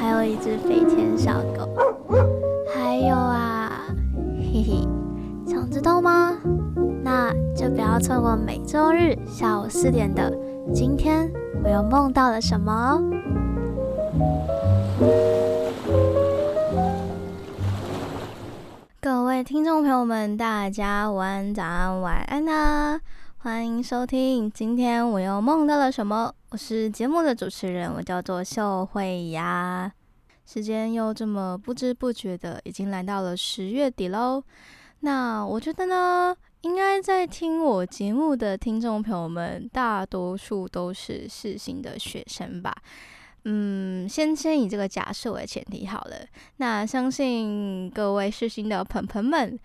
[0.00, 1.68] 还有一只飞天小狗。
[2.74, 3.70] 还有啊，
[4.38, 4.88] 嘿嘿，
[5.46, 6.36] 想知道吗？
[7.02, 10.30] 那就不要错过每周日下午四点的
[10.72, 11.30] 《今天
[11.62, 13.02] 我又梦到了什么》哦。
[19.00, 23.00] 各位听众朋友们，大家午安、早安、晚安啊！
[23.36, 29.92] 欢迎收听《今天我又梦到了什么》，我是节目的主持人，我叫做秀慧呀。
[30.46, 34.40] 时间又这么不知不觉的，已经来到了十月底喽。
[35.00, 42.72] 那我觉得呢，应该在听我节目的听众朋友们，大多数都是世新的学生吧。
[43.46, 46.14] 嗯，先先以这个假设为前提好了。
[46.58, 49.58] 那相信各位世新的朋朋们，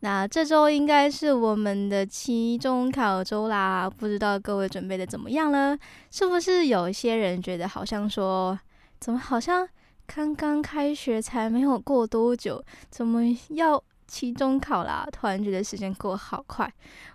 [0.00, 3.88] 那这周应该是我们的期中考周啦。
[3.88, 5.78] 不知道各位准备的怎么样了？
[6.10, 8.58] 是不是有一些人觉得好像说，
[8.98, 9.68] 怎么好像？
[10.12, 15.06] 刚刚开学才没有过多久，怎么要期中考啦？
[15.12, 16.68] 突然觉得时间过好快，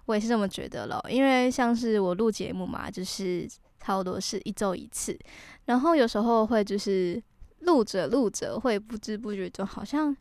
[0.06, 1.04] 我也是这么觉得了。
[1.10, 3.46] 因为像是我录节目嘛，就是
[3.82, 5.20] 差不多是一周一次，
[5.66, 7.22] 然后有时候会就是
[7.60, 10.16] 录着录着，会不知不觉中好像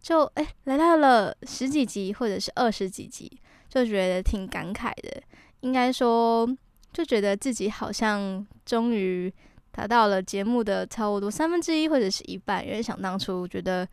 [0.00, 3.30] 就哎来到了十几集或者是二十几集，
[3.68, 5.22] 就觉得挺感慨的。
[5.60, 6.48] 应该说，
[6.92, 9.32] 就觉得自己好像终于。
[9.70, 13.86] 达到了节目的差不多三分之一或者是一半，因为想当初觉得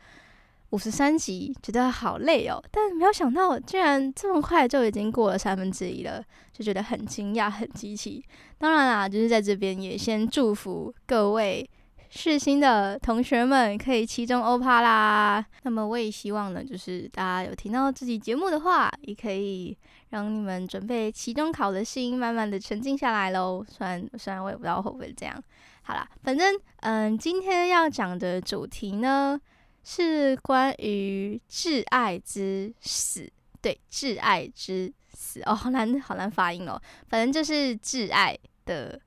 [0.72, 8.24] 五十三集觉得好累哦，但没有想到居然这么快就已经过了三分之一了，就觉得很惊讶很惊奇。
[8.58, 11.70] 当然啦，就是在这边也先祝福各位
[12.18, 15.46] 世新的同学们可以期中欧趴啦。
[15.64, 19.78] 那么我也希望呢，就是大家有听到自己节目的话，也可以
[20.12, 23.64] 让你们准备期中考的心慢慢的沉静下来喽。
[23.68, 25.44] 虽然虽然我也不知道会不会这样。
[25.82, 29.38] 好啦，反正嗯，今天要讲的主题呢
[29.84, 33.30] 是关于挚爱之死。
[33.62, 36.82] 对，挚爱之死哦，好难，好难发音哦。
[37.10, 39.00] 反正就是挚爱的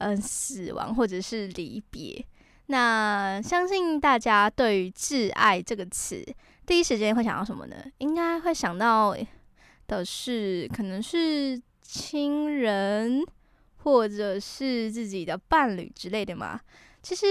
[0.00, 2.22] 嗯死亡或者是离别。
[2.66, 6.22] 那相信大家对于挚爱这个词，
[6.66, 7.76] 第一时间会想到什么呢？
[7.98, 9.16] 应该会想到
[9.86, 13.24] 的是，可能是亲人。
[13.82, 16.60] 或者是自己的伴侣之类的嘛。
[17.02, 17.24] 其实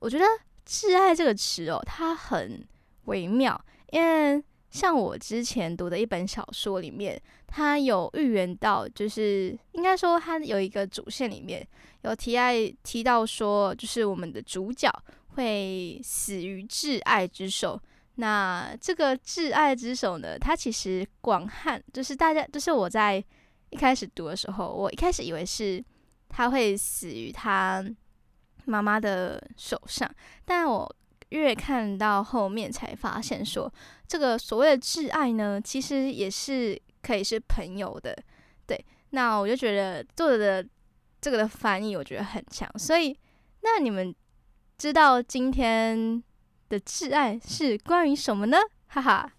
[0.00, 0.24] 我觉得
[0.68, 2.62] “挚爱”这个词哦，它很
[3.06, 3.58] 微妙。
[3.90, 7.18] 因为像我之前读的一本小说里面，
[7.54, 11.64] 他有预言到，就是应该说他有一个主线里面
[12.02, 14.90] 有提爱提到说，就是我们的主角
[15.28, 17.80] 会死于挚爱之手。
[18.16, 23.22] 那这个挚爱之手呢，它其实广汉，就是大家，就是我在
[23.70, 25.84] 一开始读的时候，我一开始以为是。
[26.36, 27.84] 他会死于他
[28.64, 30.10] 妈妈的手上，
[30.44, 30.96] 但我
[31.28, 33.72] 越看到后面才发现说，
[34.08, 38.16] 这个所谓的挚爱呢，其实也是可以是朋友的。
[38.66, 40.68] 对，那我就觉得作者的
[41.20, 42.66] 这个的翻译，我觉得很强。
[42.78, 43.14] 所以，
[43.60, 44.14] 那你们
[44.78, 46.22] 知道今天
[46.70, 48.56] 的挚爱是关于什么呢？
[48.86, 49.30] 哈哈，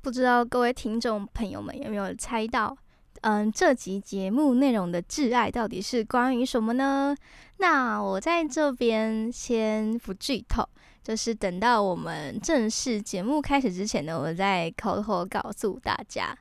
[0.00, 2.76] 不知道各位听众朋友们有没有猜到？
[3.22, 7.16] 嗯，这集节目内容的挚爱到底是关于什么呢？
[7.56, 10.62] 那我在这边先不剧透，
[11.02, 16.36] 就是等到我们正式节目开始之前呢，我再口头告诉大家。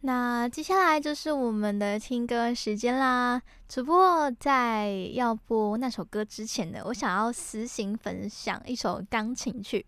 [0.00, 3.40] 那接下来就是我们的听歌时间啦。
[3.68, 9.84] 只不过在要播那首歌之前呢，我想要私心分享一首钢琴曲。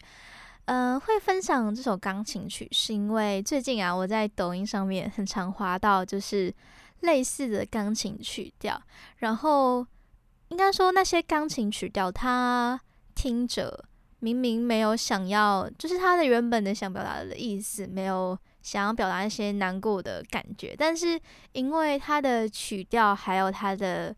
[0.67, 6.55] 嗯、会分享这首钢琴曲，是因为最近啊，我在抖音上面很常滑到就是
[7.01, 8.81] 类似的钢琴曲调，
[9.17, 9.85] 然后
[10.49, 12.81] 应该说那些钢琴曲调，它
[13.17, 13.85] 听着
[14.21, 21.21] 明明没有想要，就是它的原本的想表达的意思，没有想要表达一些难过的感觉，但是
[21.53, 24.15] 因为它的曲调还有它的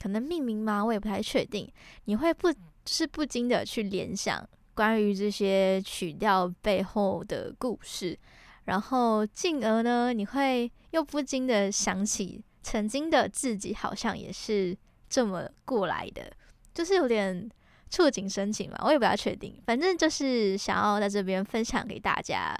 [0.00, 1.70] 可能命名嘛，我也不太确定，
[2.04, 4.46] 你会不就是不禁的去联想。
[4.74, 8.18] 关于这些曲调背后的故事，
[8.64, 14.76] 然后进而呢，你会又不禁的想起曾经的自己，好像也是
[15.08, 16.28] 这么过来的，
[16.74, 17.48] 就是有点
[17.88, 19.62] 触景生情嘛，我也不太确定。
[19.64, 22.52] 反正就是想要在这边分享给大家，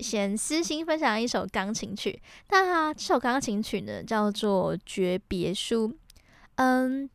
[0.00, 2.20] 先私心分享一首钢琴曲。
[2.48, 5.88] 那这首钢琴曲呢，叫做《诀别书》。
[6.56, 7.08] 嗯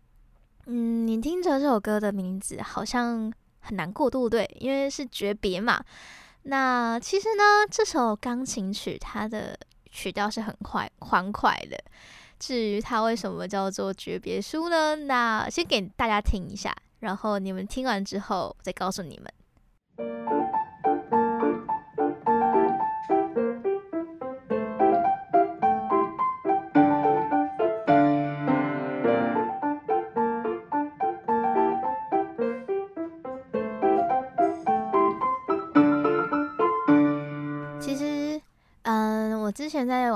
[0.66, 4.50] 嗯，你听着这首歌的名字，好像很难过，对不对？
[4.60, 5.84] 因为是诀别嘛。
[6.44, 9.58] 那其实呢，这首钢琴曲它的
[9.90, 11.78] 曲调是很快欢快的。
[12.40, 14.96] 至于它为什么叫做诀别书呢？
[14.96, 20.59] 那先给大家听一下，然后你们听完之后再告诉你们。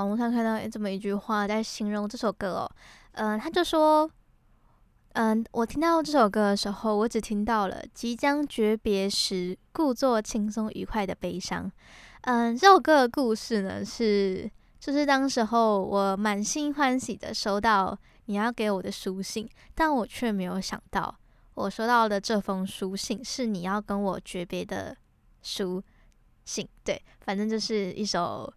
[0.04, 2.72] 网络上看到这么一句话，在形容这首歌哦，
[3.14, 4.10] 嗯、他就说，
[5.14, 11.72] 嗯、我听到这首歌的时候，我只听到了即将诀别时，故作轻松愉快的悲伤。
[12.24, 21.18] 嗯、这首歌的故事呢，是就是当时候我满心欢喜的收到你要给我的书信，但我却没有想到，
[21.54, 24.98] 我收到的这封书信是你要跟我诀别的
[25.42, 25.82] 书
[26.44, 26.68] 信。
[26.84, 28.54] 对，反正就是一首。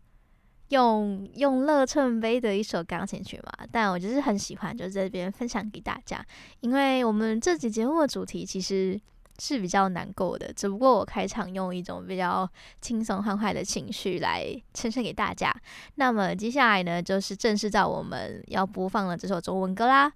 [0.70, 6.24] 用用乐趁悲的一首钢琴曲嘛，但我就是很喜欢，就在这边分享给大家。
[6.60, 9.00] 因为我们这集节目的主题其实
[9.38, 12.48] 是比较难过的，只不过我开场用一种比较
[12.80, 15.54] 轻松欢快的情绪来呈现给大家。
[15.94, 20.12] 那么接下来呢，就是正式到我们要播放的这首中文歌啦。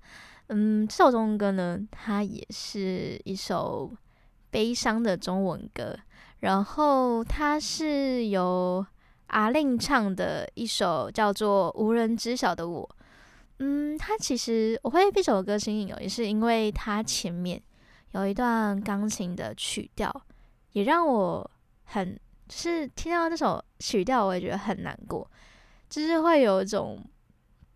[0.49, 3.93] 嗯，这首中文歌呢，它也是一首
[4.51, 5.97] 悲伤的中文歌，
[6.41, 8.85] 然后它是由。
[9.31, 12.83] 阿令唱的一首叫做《无人知晓的我》，
[13.59, 17.61] 嗯，他其实我会这首歌吸引，也是因为他前面
[18.13, 20.11] 有一段钢琴的曲调，
[20.73, 21.51] 也让我
[21.85, 22.19] 很
[22.49, 25.29] 就是听到这首曲调，我也觉得很难过，
[25.89, 27.01] 就是会有一种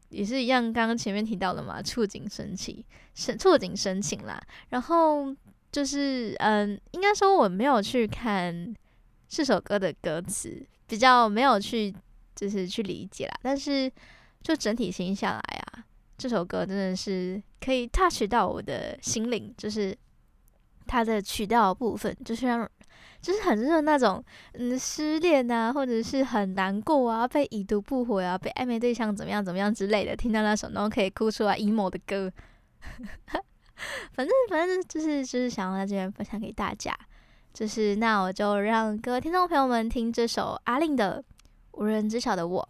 [0.09, 2.85] 也是一样，刚刚前面提到的嘛，触景生情，
[3.15, 4.41] 是触景生情啦。
[4.71, 5.35] 然后
[5.71, 8.75] 就是嗯，应该说我没有去看
[9.29, 10.67] 这首歌的歌词。
[10.95, 11.93] 比较没有去，
[12.37, 13.35] 就是去理解啦。
[13.43, 13.91] 但是
[14.43, 15.85] 就整体听下来啊，
[16.17, 19.97] 这首歌真的是可以 touch 到我的心灵，就是
[20.87, 22.71] 它的曲调部分，就是让，
[23.21, 32.31] 就是很热那种，嗯，失恋啊，或者是很难过啊，被已读不回啊，被暧昧对象怎么样怎么样之类的，听到那首然后可以哭出来 emo 的歌，
[34.15, 36.97] 反正反正就是就是想要在这边分享给大家。
[37.55, 41.23] 就是，那我就让各位听众朋友们听这首阿令的
[41.81, 42.61] 《无人知晓的我》。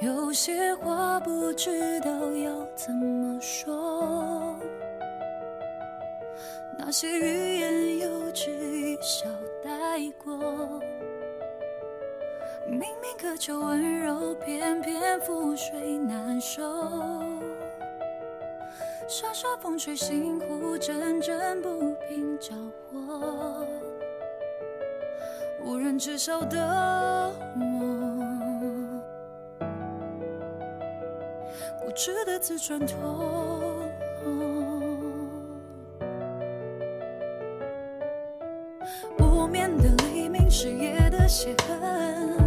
[0.00, 4.56] 有些话不知道要怎么说，
[6.78, 9.26] 那些欲言又止，一笑
[9.62, 10.80] 带过。
[12.66, 16.62] 明明渴求温柔，偏偏覆水难收。
[19.08, 22.54] 沙沙风吹，心湖阵阵不平交
[22.90, 23.66] 火。
[25.64, 27.64] 无人知晓的我，
[31.80, 32.96] 固执的自传脱
[34.24, 34.80] 落，
[39.18, 42.41] 无眠的黎明，是夜的血痕。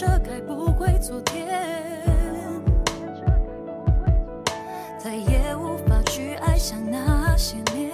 [0.00, 1.46] 这该不会昨天，
[4.98, 7.92] 再也无法去爱像那些年，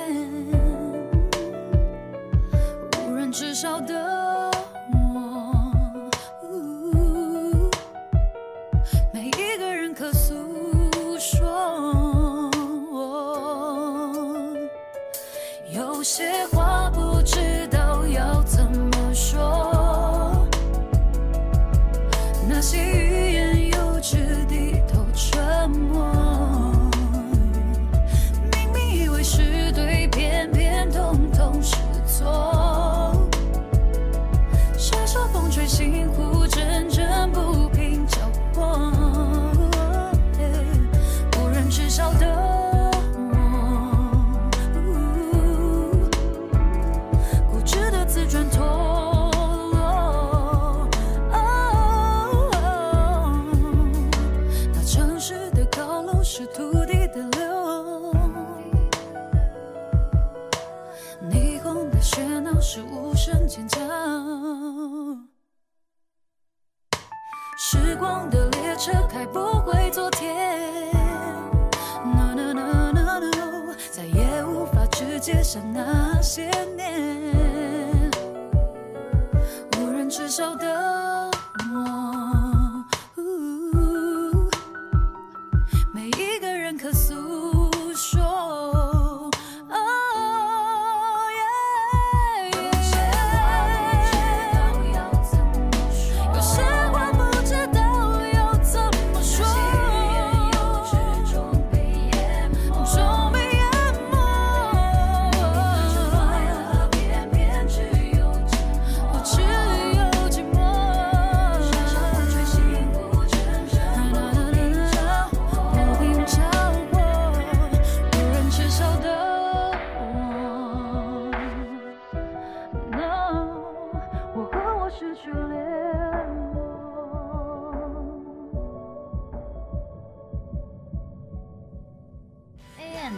[3.08, 4.15] 无人知晓的。
[75.46, 77.15] 下那些年，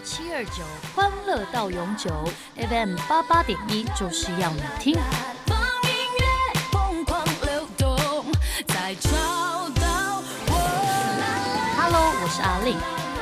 [0.04, 0.62] 七二九
[0.94, 2.10] 欢乐到永久
[2.56, 4.96] FM 八八点一就是要你听。
[11.76, 12.76] Hello，我是阿令，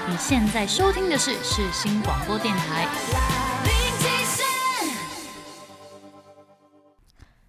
[0.09, 2.89] 你现在收听的是世新广播电台。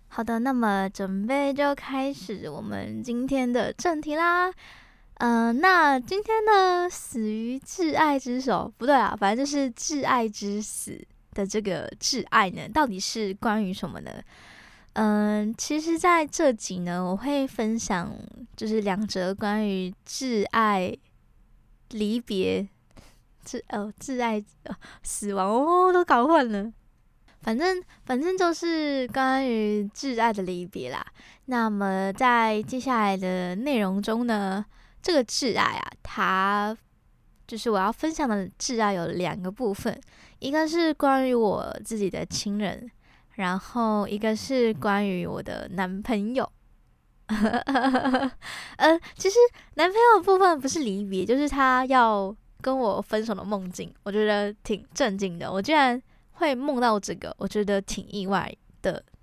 [0.07, 4.51] 好的，那么准备就开始我们今天的正题啦。
[5.19, 14.11] 嗯、那今天呢，死于挚爱之手，不对啊，反正就是挚爱之死的这个挚爱呢，到底是关于什么呢？
[14.93, 18.11] 嗯、其实在这集呢，我会分享
[18.55, 20.95] 就是两则关于挚爱
[21.89, 22.67] 离别、
[23.45, 26.71] 挚哦挚爱、哦、死亡哦，都搞混了。
[27.41, 31.05] 反正反正就是关于挚爱的离别啦。
[31.45, 34.65] 那么在接下来的内容中呢，
[35.01, 36.77] 这个挚爱啊，它
[37.47, 39.99] 就是我要分享的挚爱有两个部分，
[40.39, 42.89] 一个是关于我自己的亲人，
[43.35, 46.51] 然后一个是关于我的男朋友。
[47.27, 49.35] 呃，其实
[49.75, 55.51] 男朋友部分不是离别，就是他要跟我分手的梦境，我觉得挺震惊的。
[55.51, 56.01] 我居然
[56.31, 58.53] 会梦到这个，我觉得挺意外。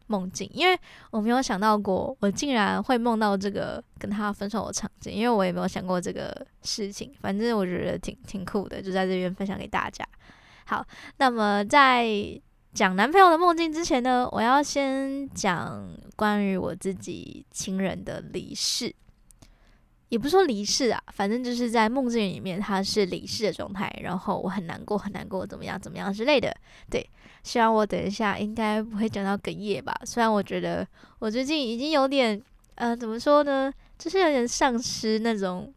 [0.06, 0.78] 梦境，因为
[1.10, 7.12] 我没有想到过，我竟然会梦到这个跟他分手的场景，因为我也没有想过这个事情。
[7.20, 10.06] 反正我觉得挺挺酷的，就在这边分享给大家。
[10.66, 10.86] 好，
[11.18, 12.08] 那么在
[12.72, 18.94] 讲男朋友的梦境之前呢，我要先讲关于我自己亲人的离世。
[20.10, 26.54] 也不说离世啊，反正就是在梦境里面他是离世的状态，然后我很难过，很难过，怎么样，怎么样之类的。
[26.88, 27.04] 对，
[27.44, 29.94] 希望我等一下应该不会讲到哽咽吧。
[30.04, 30.84] 虽然我觉得
[31.20, 32.42] 我最近已经有点，
[32.74, 35.72] 呃，怎么说呢，就是有点丧失那种，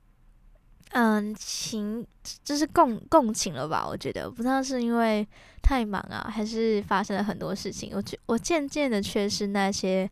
[0.93, 2.03] 嗯、情，
[2.43, 3.87] 就是共共情了吧。
[3.87, 5.27] 我觉得不知道是因为
[5.61, 10.09] 太忙啊，还是发生了很多事情，我觉我渐渐的缺失那些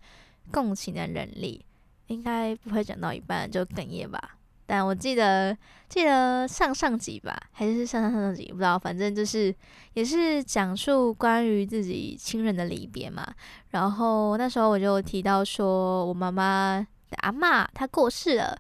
[0.51, 1.65] 共情的能力。
[2.07, 4.34] 应该不会讲到一半就哽咽吧，
[4.65, 5.55] 但我记得
[5.87, 9.53] 记得上上集吧，还是上上上上集，不知道，反正就是
[9.93, 13.25] 也是讲述关于自己亲人的离别嘛。
[13.69, 16.79] 然后那时候我就提到说，我妈妈
[17.09, 18.57] 的阿嬷她过世了，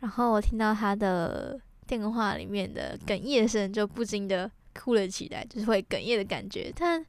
[0.00, 6.72] 然后我听到她的电话里面的哽咽声，就不禁的哭了起来，就是会哽咽的感觉。
[6.76, 7.04] 但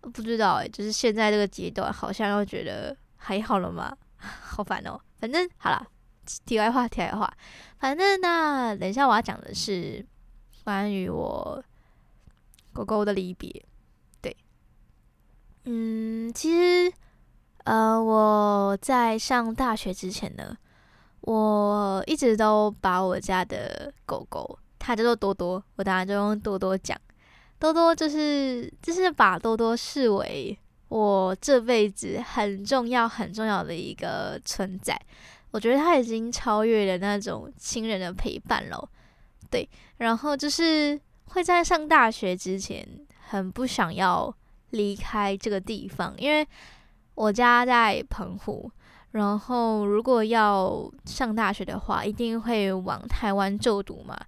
[0.00, 3.94] 不知道哎，就是现在这个阶段，好像又觉得还好了嘛。
[4.18, 5.86] 好烦哦，反正好了，
[6.44, 7.32] 题外话，题外话，
[7.78, 10.04] 反正那等一下我要讲的是
[10.64, 11.62] 关于我
[12.72, 13.64] 狗狗的离别。
[14.20, 14.36] 对，
[15.64, 16.92] 嗯，其实
[17.64, 20.56] 呃，我在上大学之前呢，
[21.20, 26.98] 我一直都把我家的狗狗，它叫做多多，我当然就用多多讲，
[27.58, 30.58] 多多就是就是把多多视为。
[30.88, 34.96] 我这辈子很重要、很重要的一个存在，
[35.54, 38.88] 我觉得他已经超越了那种亲人的陪伴了。
[39.48, 39.68] 对，
[39.98, 42.84] 然后就是会在上大学之前
[43.28, 44.34] 很不想要
[44.70, 46.44] 离开这个地方，因为
[47.14, 48.68] 我家在澎湖，
[49.12, 54.18] 然后如果要上大学的话，一定会往台湾就读嘛。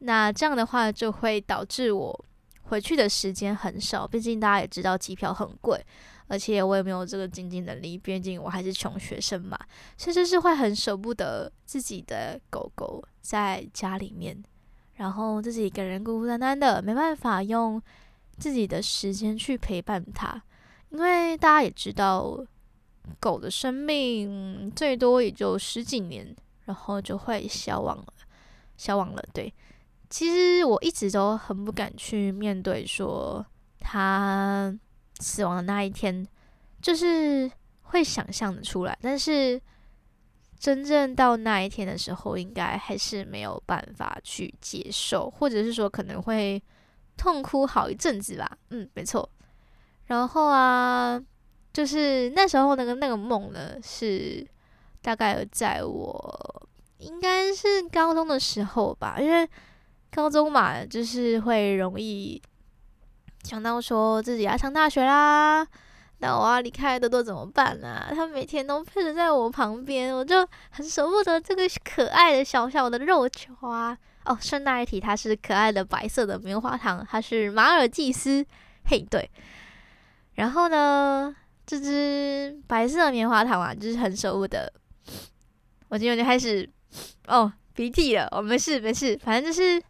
[0.00, 2.24] 那这样的话就会导致我
[2.62, 5.80] 回去的时间很少，毕竟大家也知道机票很贵。
[6.32, 9.58] 而且我也没有这个经济能力，毕竟我还是穷学生嘛，
[9.98, 14.42] 所以就是会很舍不得自己的狗狗在家里面，
[14.94, 17.80] 然后自己一个人孤孤单单的，没办法用
[18.38, 20.42] 自己的时间去陪伴它，
[20.88, 22.42] 因为大家也知道，
[23.20, 26.34] 狗的生命最多也就十几年，
[26.64, 28.06] 然后就会消亡了，
[28.78, 29.22] 消亡了。
[29.34, 29.52] 对，
[30.08, 33.44] 其实我一直都很不敢去面对说
[33.80, 34.74] 它
[35.22, 36.26] 死亡的那一天，
[36.80, 37.48] 就是
[37.82, 39.60] 会想象的出来，但是。
[40.62, 46.62] 真正到那一天的时候，应该还是没有办法去接受，或者是说可能会
[47.16, 48.48] 痛哭好一阵子吧。
[48.70, 49.28] 嗯，没错。
[50.04, 51.20] 然后啊，
[51.72, 54.46] 就是那时候那个那个梦呢，是
[55.00, 59.44] 大概在我应该是高中的时候吧，因为
[60.12, 62.40] 高中嘛，就是会容易
[63.42, 65.66] 想到说自己要上大学啦。
[66.18, 68.12] 那我要离开多多怎么办呢、啊？
[68.14, 73.98] 他每天都陪着在我旁边，我就很舍不得这个可爱的小小的肉球啊！
[74.24, 78.46] 哦，顺带一提，它是可爱的白色的棉花糖，它是马尔济斯，
[78.84, 79.28] 嘿，对。
[80.34, 81.34] 然后呢，
[81.66, 84.72] 这只白色的棉花糖啊，就是很舍不得。
[85.88, 86.70] 我今天就开始
[87.26, 89.82] 哦鼻涕了，我、哦、没事没事，反正就是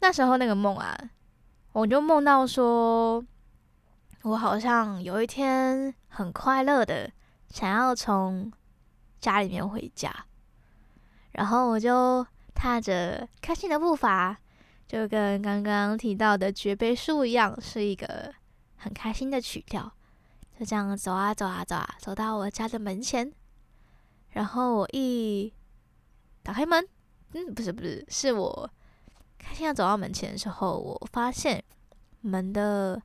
[0.00, 0.94] 那时候那个梦啊，
[1.72, 3.24] 我就梦到说。
[4.24, 7.10] 我好像有一天很快乐的
[7.48, 8.52] 想要从
[9.18, 10.14] 家里面回家，
[11.32, 12.24] 然后我就
[12.54, 14.38] 踏着开心的步伐，
[14.86, 18.32] 就跟刚刚提到的绝杯书一样，是一个
[18.76, 19.90] 很开心的曲调，
[20.56, 23.32] 就这样走啊走啊走啊，走到我家的门前，
[24.28, 25.52] 然后我一
[26.44, 26.86] 打开门，
[27.32, 28.70] 嗯，不是不是，是我
[29.42, 31.62] 开心的走到门前的时候，我发现
[32.20, 33.02] 门的。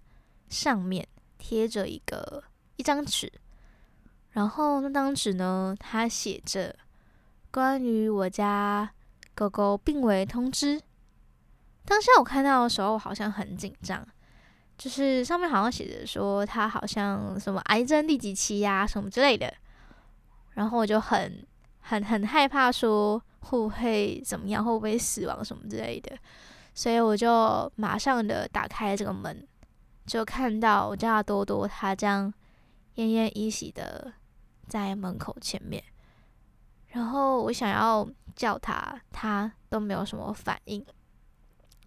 [0.50, 1.06] 上面
[1.38, 2.41] 贴着一个
[2.77, 3.29] 一张纸，
[4.32, 6.74] 然后那张纸呢，它写着
[7.51, 8.89] 关于我家
[9.36, 10.82] 狗狗病危通知。
[11.84, 14.08] 当下我看到的时候，我好像很紧张，
[14.77, 19.53] 就是上面好像写着说它好像什么癌症第几期呀，什么之类的。
[20.51, 21.46] 然后我就很
[21.87, 26.17] 很很害怕，说会不会怎么样，会不会死亡什么之类的。
[26.73, 29.47] 所以我就马上的打开这个门。
[30.05, 32.33] 就看到我家的多多，他这样
[32.95, 34.13] 奄奄一息的
[34.65, 35.83] 在门口前面，
[36.87, 40.81] 然后我想要叫他，他都没有什么反应，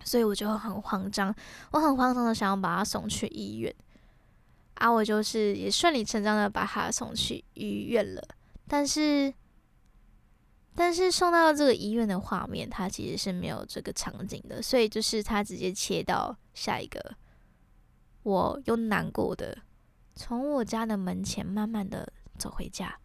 [0.04, 1.34] 所以我就很慌张，
[1.70, 3.74] 我很慌张的想要把他送去医院，
[4.74, 8.22] 啊，我就是也顺理成章的把他送去医院了，
[8.68, 9.32] 但是，
[10.80, 17.14] 但是送到这个医院的画面，他其实是没有这个场景的，所以就是他直接切到下一个。
[18.22, 19.58] 我又难过的
[20.14, 22.98] 从我家的门前慢慢的走回家，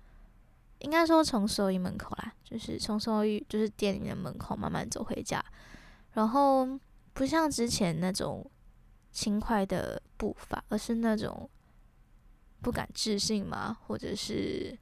[0.80, 5.44] 应该说从兽医门口啦，就是从兽医就是店里的门口慢慢走回家，
[6.14, 6.66] 然后
[7.12, 8.50] 不像之前那种
[9.12, 11.50] 轻快的步伐，而是那种
[12.62, 14.80] 不敢置信嘛，或者是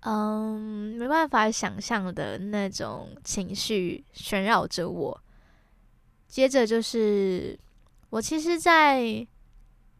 [0.00, 5.22] 嗯没办法想象的那种情绪旋绕着我。
[6.26, 7.58] 接着就是
[8.10, 9.26] 我其实，在。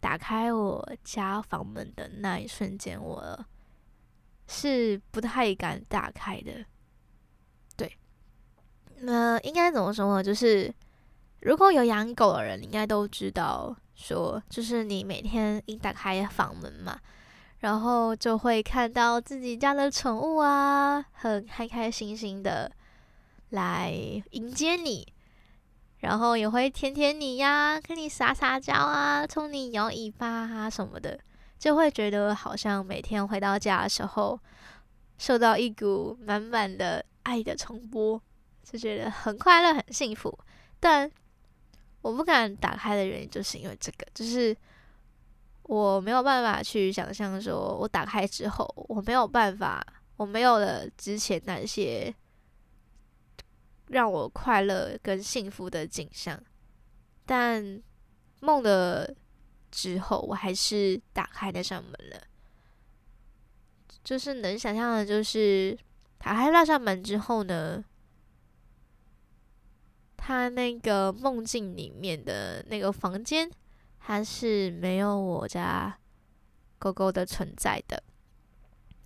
[0.01, 3.45] 打开我家房门的那一瞬间，我
[4.47, 6.65] 是不太敢打开的。
[7.77, 7.99] 对，
[9.01, 10.23] 那应该怎么说呢？
[10.23, 10.73] 就是
[11.41, 16.97] 如果有养狗的人，应该都知道，说就是你每天一打开房门嘛，
[17.61, 22.71] 然后就会看到自己家的宠物啊，很开开心心的
[23.51, 23.93] 来
[24.31, 25.07] 迎接你。
[25.99, 31.19] 然后也会舔舔你呀，跟你撒撒娇啊，冲你摇尾巴啊什么的，
[31.59, 34.39] 就会觉得好像每天回到家的时候，
[35.19, 38.23] 受到一股满满的爱的冲波，
[38.63, 40.39] 就觉得很快乐、很幸福。
[40.79, 41.11] 但
[42.01, 44.57] 我不敢打开的原因，就是因为这个，就是
[45.69, 52.13] 我没有办法去想象，说我打开之后，我没有办法，我没有了之前那些。
[53.91, 56.39] 让我快乐跟幸福的景象，
[57.25, 57.83] 但
[58.41, 59.17] 梦的
[59.71, 62.23] 之后，我还是打开那扇门了。
[64.05, 65.75] 就是能想象的，就是
[66.19, 67.83] 打开那扇门之后呢，
[70.19, 73.51] 他那个梦境里面的那个房间，
[74.09, 75.99] 还是没有我家
[76.79, 78.03] 狗狗的存在的。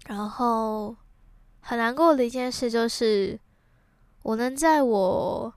[0.06, 0.94] 然后
[1.58, 3.36] 很难过的一件事就是。
[4.22, 5.52] 我能在我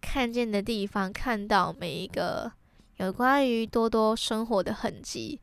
[0.00, 2.50] 看见的地方看到每一个
[2.96, 5.38] 有关于多多生活的痕迹，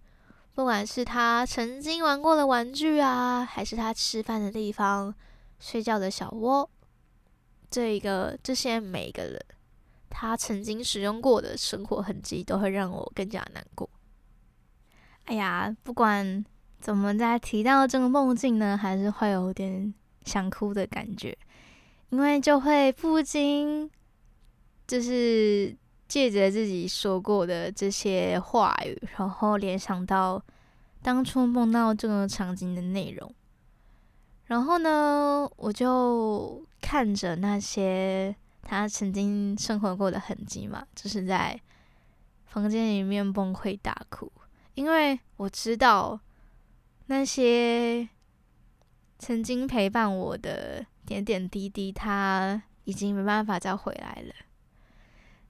[0.56, 5.14] 不管是他曾经玩过的玩具啊，还是他吃饭的地方、
[5.60, 6.68] 睡觉的小窝，
[7.70, 9.40] 这一个这些每一个人
[10.10, 13.90] 他曾经使用过的生活痕迹，都会让我更加难过。
[15.26, 16.46] 哎呀，不管
[16.80, 19.94] 怎么在提到这个梦境呢，还是会有点
[20.24, 21.38] 想哭的感觉，
[22.10, 23.92] 因为就会不禁
[24.88, 25.76] 就是
[26.08, 30.42] 借着自己说过的这些话语，然后联想到
[31.02, 33.34] 当初梦到这个场景的内容。
[34.46, 38.34] 然后呢，我就看着那些
[38.70, 41.58] 他曾经生活过的痕迹嘛，就是在
[42.46, 44.30] 房间里面崩溃大哭，
[44.74, 46.20] 因为我知道
[47.06, 48.08] 那些
[49.18, 54.34] 曾经陪伴我的点点滴滴，他已经没办法再回来了。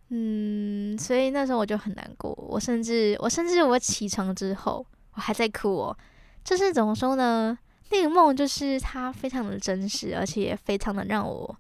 [0.10, 5.98] 嗯，所以那时候我就很难过，我甚至我甚至我起床之后，我还在哭哦。
[6.44, 7.58] 就是怎么说呢？
[7.90, 11.58] 那个梦就是它非常的真实，而且也非常的让我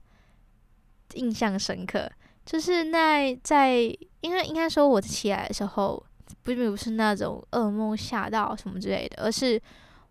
[1.13, 2.09] 印象深刻。
[2.45, 3.73] 就是那在，
[4.21, 6.01] 因为应该说我起来的时候，
[6.43, 9.61] 并不是那种噩梦吓到什么之类的，而是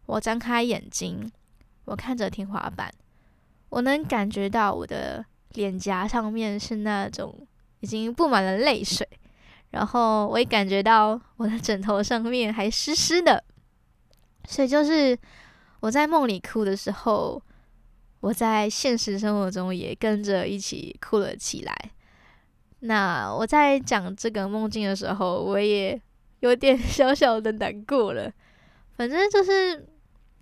[0.07, 1.31] 我张开眼睛，
[1.87, 2.93] 我看着天花板，
[3.71, 7.47] 我能感觉到我的脸颊上面是那种
[7.81, 9.09] 已经布满了泪水，
[9.71, 13.43] 然后我也感觉到我的枕头上面还湿湿的，
[14.47, 15.19] 所以就是。
[15.81, 17.41] 我在梦里哭的时候，
[18.27, 21.73] 我在现实生活中也跟着一起哭了起来。
[22.81, 26.01] 那我在讲这个梦境的时候，我也
[26.41, 28.29] 有点 小小的难过了。
[28.97, 29.87] 反正就是，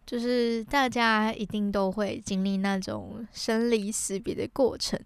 [0.06, 4.98] 就是大家一定都会经历那种生离死别的过程。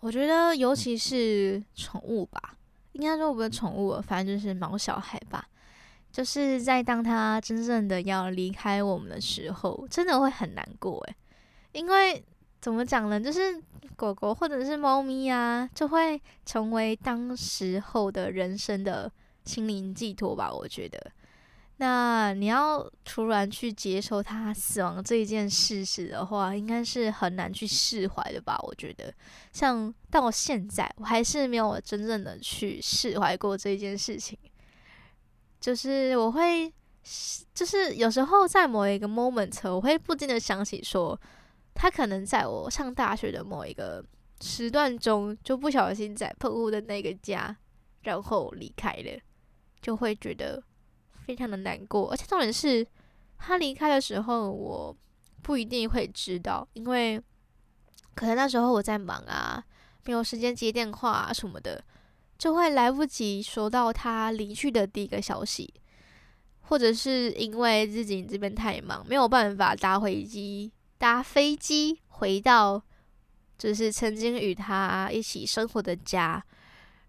[0.00, 2.56] 我觉得，尤其是宠物吧，
[2.94, 5.46] 应该说我们的宠物，反正就是毛小孩吧。
[6.10, 11.14] 就是在当他真正的要离开我们的时候，真的会很难过诶，
[11.72, 12.24] 因为
[12.60, 13.20] 怎么讲呢？
[13.20, 13.60] 就是
[13.96, 19.10] 狗狗或者是猫咪啊，就会成为当时候的人生的
[19.44, 20.52] 心灵寄托吧。
[20.52, 21.12] 我觉得，
[21.78, 28.58] 那你要突然去接受它死亡这一件事实的话，应该是很难去释怀的吧。
[28.62, 29.12] 我觉得，
[29.52, 34.38] 像到现在，我还是没有真正的去释怀过这件事情。
[35.60, 36.72] 就是我会，
[37.54, 41.18] 就是有时候在某一个 moment，我会不禁的想起说，
[41.74, 44.04] 他可能在我上大学的某一个
[44.40, 47.56] 时段中，就不小心在喷雾的那个家，
[48.02, 49.20] 然后离开了，
[49.80, 50.62] 就会觉得
[51.26, 52.10] 非常的难过。
[52.10, 52.86] 而且重点是，
[53.38, 54.96] 他离开的时候，我
[55.42, 57.20] 不一定会知道，因为
[58.14, 59.64] 可能那时候我在忙啊，
[60.04, 61.82] 没有时间接电话啊什么的。
[62.38, 65.72] 就会来不及收到他离去的第一个消息，
[66.62, 70.72] 或者是因为自己这边太忙，没有办法搭飞机，
[71.02, 72.80] 搭飞机回到
[73.58, 76.40] 就是曾经与他一起生活的家，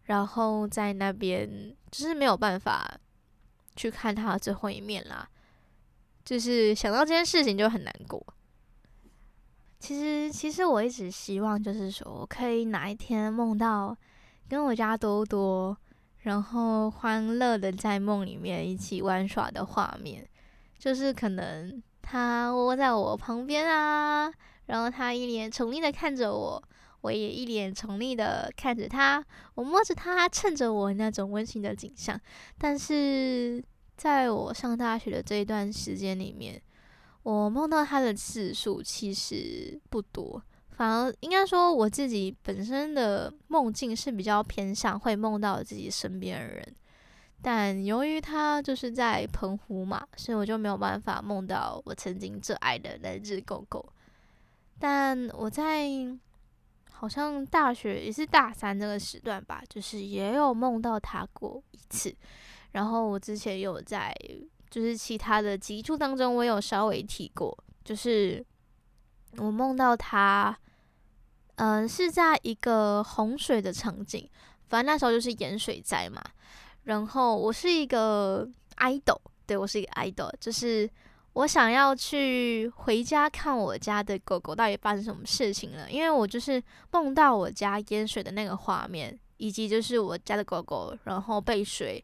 [0.05, 1.47] 然后在那边
[1.91, 2.99] 就是没有办法
[3.75, 5.29] 去看他最后一面啦。
[6.25, 8.19] 就是想到这件事情就很难过。
[9.79, 13.95] 其实，其实我一直希望就是说我可以哪一天梦到。
[14.49, 15.75] 跟我家多多，
[16.17, 20.27] 然后欢乐的在梦里面一起玩耍的画面，
[20.79, 24.31] 就是可能他窝在我旁边啊，
[24.67, 26.61] 然后他一脸宠溺的看着我，
[27.01, 32.19] 我也一脸宠溺的看着他，我摸着他蹭着我那种温馨的景象。
[32.59, 33.63] 但是
[33.97, 36.61] 在我上大学的这一段时间里面，
[37.23, 40.43] 我梦到他的次数其实不多。
[40.75, 46.75] 反而应该说，我自己本身的梦境是比较偏向会梦到自己身边的人，
[47.43, 53.85] 但由于他就是在澎湖嘛，所以我就没有办法梦到我曾经最爱的那只狗狗。
[54.79, 55.89] 但我在
[56.89, 62.15] 好像大学也是大三这个时段吧，就是也有梦到他过一次。
[62.71, 64.15] 然后我之前有在
[64.69, 68.43] 就是其他的集数当中，我有稍微提过，就是
[69.37, 70.57] 我梦到他。
[71.57, 74.27] 嗯、是在一个洪水的场景，
[74.69, 76.19] 反正那时候就是盐水灾嘛。
[76.83, 80.89] 然后我是一个 idol，对，我是一个 idol，就是
[81.33, 92.03] 我想要去回家看我家的狗狗到底发生什么事情了，因为我就是梦到我家淹水的那个画面，以及就是我家的狗狗然后被水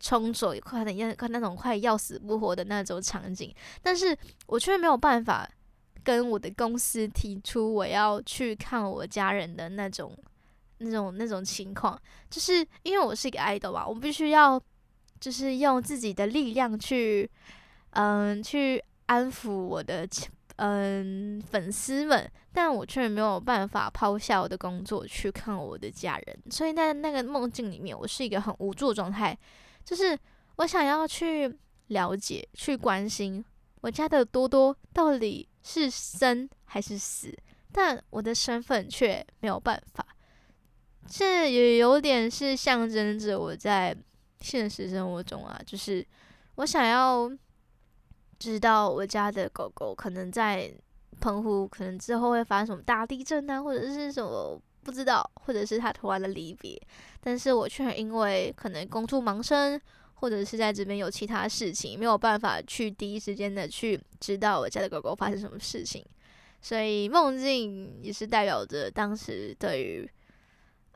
[0.00, 5.48] 冲走，快点要看那种快要死不活的那种场景，但是我却没有办法。
[6.02, 10.14] 跟我的公司提出我要去看我家人的那种、
[10.78, 14.60] 那种、那种情况，就是因为我是一个 idol 吧，我必须要
[15.20, 17.30] 就是用自己的力量去，
[17.90, 20.06] 嗯，去安抚我的
[20.56, 29.36] 嗯粉丝们，但我却没有办法抛下我的工作去看我的家人，所以在那个梦境里面，我是一个很无助状态，
[29.84, 30.18] 就是
[30.56, 31.56] 我想要去
[31.88, 33.44] 了解、去关心
[33.80, 37.36] 我家的多多到底是生还是死，
[37.72, 40.06] 但我的身份却没有办法。
[41.06, 43.96] 这也有点是象征着我在
[44.40, 46.04] 现实生活中啊，就是
[46.56, 47.30] 我想要
[48.38, 50.72] 知道我家的狗狗可能在
[51.20, 56.80] 澎湖，可能之后会发生什么大地震啊，或者是什么不知道，或者是它突然的离别，
[57.20, 59.80] 但是我却因为可能工作忙生，
[60.14, 66.04] 或者是在这边有其他事情，没有办法去第一时间的去知道我家的狗狗发生什么事情，
[66.60, 70.10] 所以梦境也是代表着当时对于。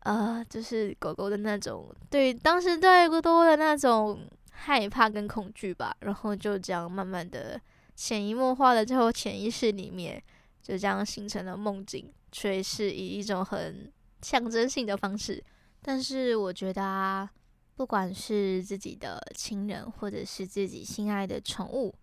[0.05, 7.61] 呃，就是狗狗的那种，对，当时对多多的那种害怕跟恐惧吧，然后就这样慢慢的
[7.95, 10.23] 潜移默化的，最后潜意识里面
[10.63, 15.43] 就这样形成了梦境，所以是以一种很象征性的方式。
[15.83, 17.29] 但是我觉得啊，
[17.75, 21.95] 不管是自己的亲人，或者是自己心爱的宠物，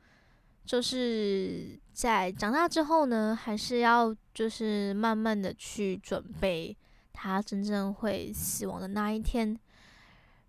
[0.65, 6.75] 就是在长大之后呢，还是要就是慢慢的去准备。
[7.15, 9.57] 他真正会死亡的那一天，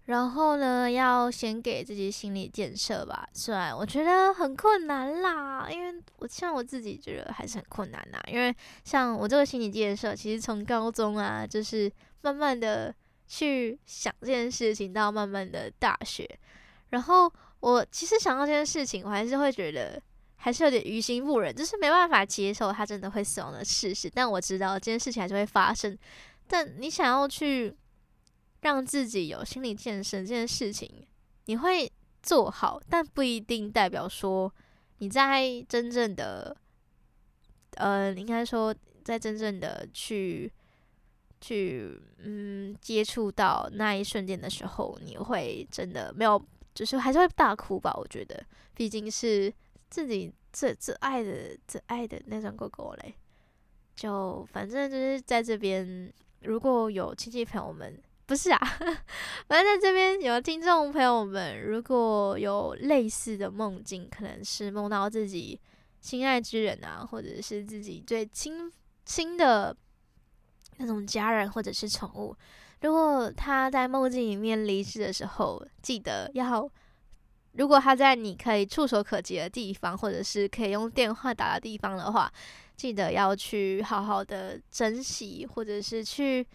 [0.07, 3.29] 然后呢，要先给自己心理建设吧。
[3.33, 8.23] 虽然我觉得很困难啦，因为我像我自己觉得还是很困难啦。
[8.29, 11.91] 因为像我这个心理建设，其实从高中啊，就是
[12.23, 12.95] 慢慢的
[13.27, 16.29] 去想这件事情，到慢慢的大学，
[16.91, 20.01] 然后我其实想到这件事情，我还是会觉得
[20.37, 24.09] 还是有点于心不忍，就是没办法接受他真的会死亡的事实。
[24.09, 25.99] 但我知道这件事情还是会发生。
[26.49, 27.75] 但你想要去
[28.61, 30.91] 让自己有心理建设这件事情，
[31.45, 31.91] 你会
[32.23, 34.53] 做好，但不一定代表说
[34.99, 36.57] 你在真正的，
[37.77, 40.53] 呃，应该说在真正的去
[41.41, 46.43] 去嗯接触到那一瞬间的时候，你会真的没有，
[46.75, 47.95] 就是还是会大哭吧？
[47.97, 49.53] 我觉得，毕竟是
[49.91, 53.15] 自己最最爱的最爱的那种狗狗嘞，
[53.95, 56.13] 就反正就是在这边。
[56.47, 58.59] 如果有亲戚朋友们，不是啊，
[59.49, 65.61] 反正在这边有听众朋友们，如果有类似的梦境，可能是梦到自己
[66.01, 68.73] 心爱之人啊，或者是自己最亲
[69.05, 69.77] 亲的
[70.77, 72.35] 那种家人或者是宠物，
[72.81, 76.69] 如果他在梦境里面离世的时候，记得要，
[77.53, 82.33] 如果他在你可以触手可及的地方，或者是可以用电话打的地方的话。
[82.77, 86.47] 记得要去好好的珍惜，或者是去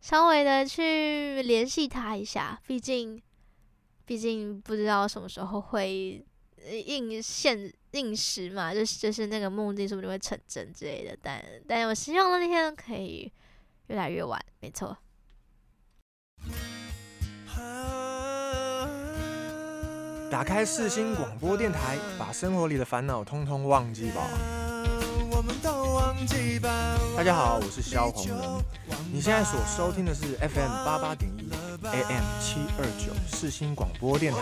[0.00, 2.60] 稍微的去联系他一下。
[2.66, 3.20] 毕竟，
[4.04, 6.22] 毕竟不知道什么时候会
[6.86, 11.16] 应现应时嘛，就是就是那个梦境是不是会成真之类的。
[11.22, 13.32] 但但我希望那天可以
[13.86, 14.96] 越来越晚，没错。
[20.30, 24.59] 打开世新广播电台，把生活里的烦恼通通忘记吧。
[27.16, 28.36] 大家好，我是萧红人。
[29.10, 31.50] 你现在所收听的是 FM 八八点一
[31.82, 34.38] AM 七二九世新广播电台。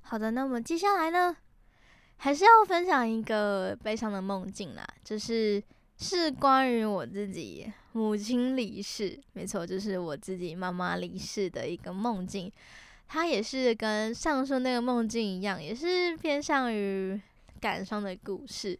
[0.00, 1.36] 好的，那么接下来呢，
[2.16, 5.62] 还是要分享一个悲伤的梦境啦，就是。
[5.96, 12.50] 是关于我自己母亲离世，没错，就是我自己妈妈离世的一个梦境。
[13.06, 17.20] 它也是跟上述那个梦境一样，也是偏向于
[17.60, 18.78] 感伤的故事。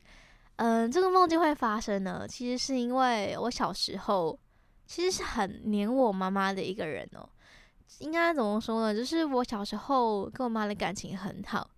[0.56, 4.36] 嗯，这个梦境会发生呢，其实是因为我小时候
[4.86, 7.28] 其实是很黏我妈妈的一个人哦。
[8.00, 8.94] 应该怎么说呢？
[8.98, 11.70] 就是我小时候跟我妈的感情很好，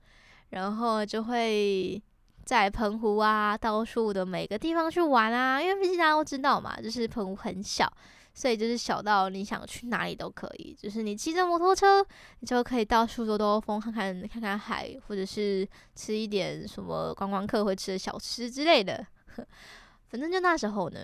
[0.50, 2.02] 然后就会。
[2.46, 7.92] 在澎湖啊，到处的每个地方去玩啊，因为毕竟大家都知道嘛，就是澎湖很小，
[8.32, 12.06] 所以就是小到你想去哪里都可以，就是你骑着摩托车，
[12.38, 19.04] 你就可以到处兜兜风，看看看看海，或者是吃一点什么观光客会吃的小吃之类的。
[20.08, 21.00] 反正就那时候呢，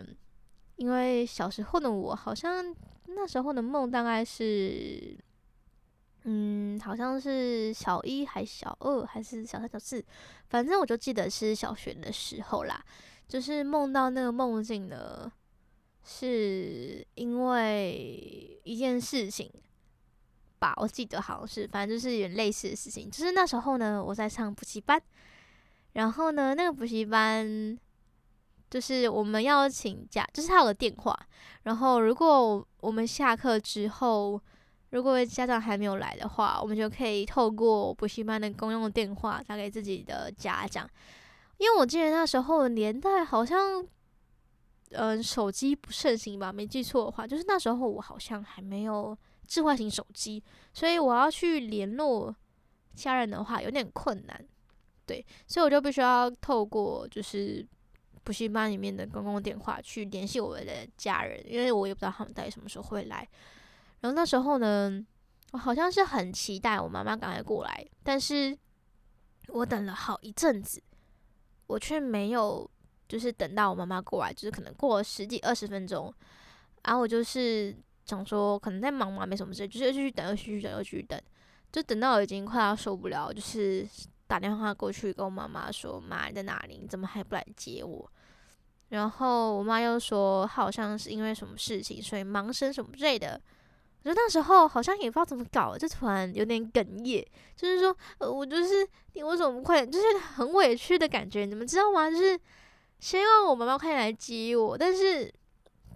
[0.76, 2.64] 因为小时候的我，好像
[3.08, 5.18] 那时候的梦大概是。
[6.24, 10.04] 嗯，好像是小一还小二还是小三小四，
[10.48, 12.84] 反正我就记得是小学的时候啦。
[13.28, 15.32] 就是梦到那个梦境呢，
[16.04, 19.50] 是因为一件事情
[20.58, 23.10] 吧，我记得好像是，反正就是有类似的事情。
[23.10, 25.00] 就是那时候呢，我在上补习班，
[25.94, 27.78] 然后呢，那个补习班
[28.68, 31.18] 就是我们要请假，就是他有个电话，
[31.62, 34.38] 然后如果我们下课之后，
[34.92, 40.88] 如果家长还没有来的话，我们就可以透过补习班的公用电话打给自己的家长。
[41.56, 43.82] 因为我记得那时候年代好像，
[44.90, 46.52] 嗯、手机不盛行吧？
[46.52, 50.42] 没记错的话，就是那时候我好像还没有智慧型手机，
[50.74, 52.34] 所以我要去联络
[52.94, 54.44] 家人的话有点困难。
[55.06, 57.66] 对，所以我就必须要透过就是
[58.22, 63.26] 补习班里面的公共电话去联系我的家人，因为我也不知道他们到底什么时候会来。
[64.02, 65.04] 然后那时候呢，
[65.52, 68.56] 我好像是很期待我妈妈赶快过来，但是
[69.48, 70.82] 我等了好一阵子。
[71.68, 72.70] 我却没有，
[73.08, 76.12] 就是等到我妈妈过来，就是可能过了十几二十分钟，
[76.82, 81.18] 然后我就是想说，可能在忙嘛，没什么事，就是继续等，又继续等，又继续等，
[81.70, 83.88] 就等到我已经快要受不了，就是
[84.26, 86.78] 打电话过去跟我妈妈说：“妈，你在哪里？
[86.82, 88.10] 你怎么还不来接我？”
[88.90, 93.40] 然后我妈又说，好像是因为什么事情，所以忙生什么之类的。
[94.02, 102.10] 我觉得那时候好像也不知道怎么搞，就突然有点哽咽，就是说，呃，我就是你为什么不快点，就是很委屈的感觉，你们知道吗？
[102.10, 102.36] 就是
[102.98, 105.32] 希望我妈妈快点来接我，但是，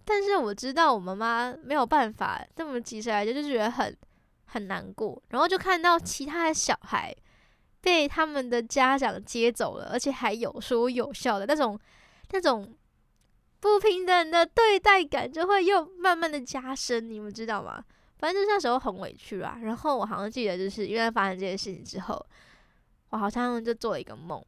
[0.04, 3.96] 但是我知道我妈妈没有办法这么急着来，就就觉得很
[4.44, 5.20] 很难过。
[5.30, 7.12] 然后就看到其他的小孩
[7.80, 11.76] 被他们的家长接走了，而且还有说有笑的那种
[12.30, 12.72] 那种
[13.58, 17.84] 不平等的对待感，就会又慢慢的加深，你们知道吗？
[18.18, 22.26] 反正就是那时候很委屈啦，然后我好像记得，就是因为发生这件事情之后，
[23.10, 24.42] 我好像就做了一个梦，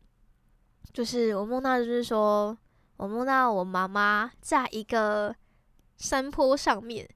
[0.92, 2.56] 就是我梦到就是说，
[2.96, 5.34] 我梦到我妈妈在一个
[5.98, 7.06] 山坡上面，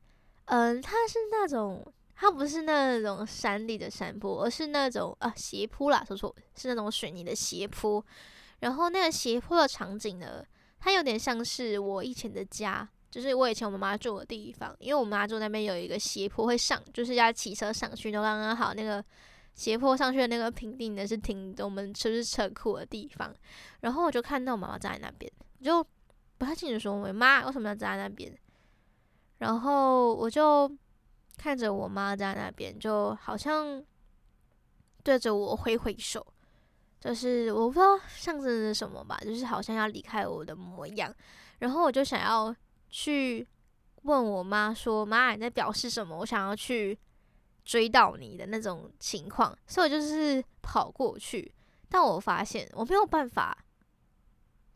[0.44, 1.82] 嗯，它是那种，
[2.16, 8.04] 它不是那种山地的山坡，而是那种啊斜坡啦，说错，是那种水泥的斜坡，
[8.60, 10.44] 然后那个斜坡的场景呢，
[10.78, 12.86] 它有点像是我以前的家。
[13.12, 18.72] 就是我以前我妈妈住的地方，因为我妈住那边有一个斜坡会上，就是要骑车上去都刚刚好。
[18.72, 19.04] 那个
[19.52, 23.30] 斜坡上去的那个平地呢，是停我们车是车库的地方。
[23.80, 25.86] 然后我就看到我妈妈站在那边，我就
[26.38, 28.34] 不太清楚说我妈为什么要站在那边。
[29.40, 30.74] 然后我就
[31.36, 33.84] 看着我妈在那边，就好像
[35.02, 36.26] 对着我挥挥手，
[36.98, 41.14] 就是我不知道象征着什么吧，就是好像要离开我的模样。
[41.58, 42.56] 然后我就想要。
[42.92, 43.44] 去
[44.02, 46.18] 问我妈说：“妈，你在表示什么？
[46.18, 46.96] 我想要去
[47.64, 51.52] 追到你的那种情况。”所以我就是跑过去，
[51.88, 53.64] 但我发现我没有办法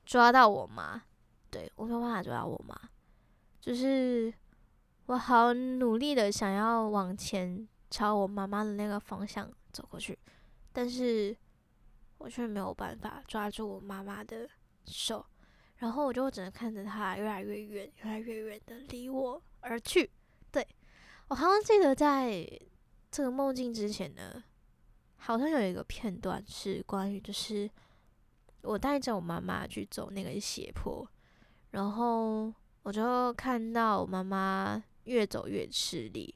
[0.05, 1.03] 抓到我妈。
[1.51, 2.75] 对，我没有办法抓到我妈，
[3.61, 4.33] 就是
[5.07, 10.19] 我好努力的想要往前朝我妈妈的那个方向走过去，
[10.73, 11.37] 但是
[12.19, 14.49] 我却没有办法抓住我妈妈的
[14.87, 15.25] 手。
[15.79, 20.11] 然后我就只能看着他越来越远，越来越远的离我而去。
[20.51, 20.67] 对，
[21.29, 22.49] 我好像记得在
[23.11, 24.43] 这个梦境之前呢，
[25.17, 27.71] 好像有一个片段是关于，就是
[28.63, 31.07] 我带着我妈妈去走那个斜坡，
[31.73, 36.35] 然后我就看到我妈妈越走越吃力，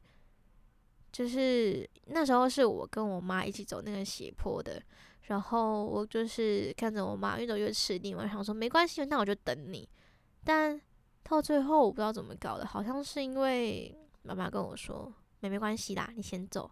[1.11, 4.83] 就是那时候是我跟我妈一起走那个斜坡的。
[5.23, 9.89] 然后我就是看着我妈越走越吃力嘛，想说没关系，那我就等你。
[10.45, 10.81] 但
[11.23, 16.71] 到最后我不知道怎么搞的，好像是因为妈妈跟我说没没关系啦，你先走。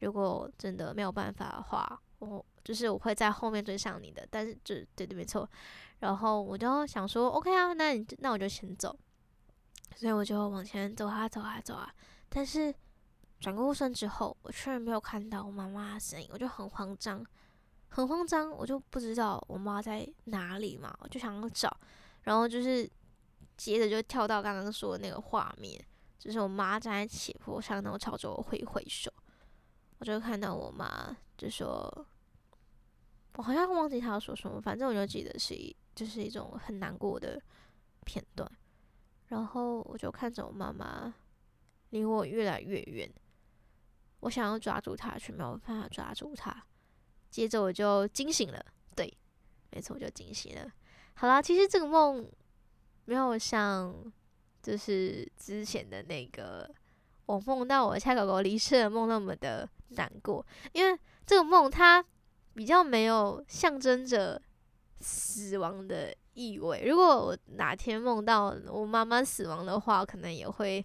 [0.00, 4.26] 如果真的没有办法的话，我就是我会在后面追上你的。
[4.30, 5.48] 但是就对对没错。
[6.00, 8.96] 然后我就想说 OK 啊，那你那我就先走。
[9.96, 11.92] 所以我就往前走啊走啊走啊。
[12.28, 12.74] 但是
[13.40, 17.24] 转过身之后，我确认没有看到我妈妈的身影，我就很慌张。
[17.94, 21.70] 很慌张，我就不知道我妈在哪里嘛，我就想要找，
[22.22, 22.90] 然后就是
[23.58, 25.78] 接着就跳到刚刚说的那个画面，
[26.18, 29.12] 就是我妈站在斜坡上，然后朝着我挥挥手，
[29.98, 32.06] 我就看到我妈就说，
[33.34, 37.38] 我好像忘记她要说什么，反正我就记得是一就是一种很难过的
[38.06, 38.50] 片段，
[39.26, 41.14] 然后我就看着我妈妈
[41.90, 43.12] 离我越来越远，
[44.20, 46.64] 我想要抓住她，却没有办法抓住她。
[47.32, 48.62] 接着我就惊醒了，
[48.94, 49.10] 对，
[49.70, 50.70] 没错，我就惊醒了。
[51.14, 52.30] 好啦，其实这个梦
[53.06, 53.94] 没有像
[54.62, 56.70] 就是之前的那个
[57.24, 62.04] 我梦到我家狗狗离世的梦那么的难过，因为这个梦它
[62.52, 64.40] 比较没有象征着
[65.00, 66.84] 死亡的意味。
[66.86, 70.84] 如果我哪天梦到我妈妈死亡的话，可能也会。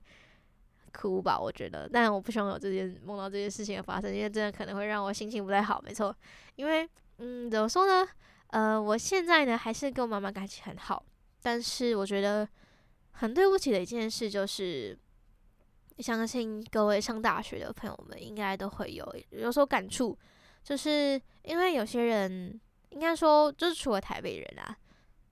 [0.93, 5.81] 哭吧，我觉得，但我不希望有这件梦到这件事情的发生，因为真的可能会让我心情不太好。
[5.85, 6.15] 没错，
[6.55, 8.07] 因为，嗯，怎么说呢？
[8.47, 11.03] 呃，我现在呢还是跟我妈妈感情很好，
[11.41, 12.47] 但是我觉得
[13.11, 14.97] 很对不起的一件事就是，
[15.99, 20.17] 相信各位上大学的朋友们应该都会有有所感触，
[20.63, 22.57] 就是因为有些人
[22.91, 24.77] 应该说就是除了台北人啊，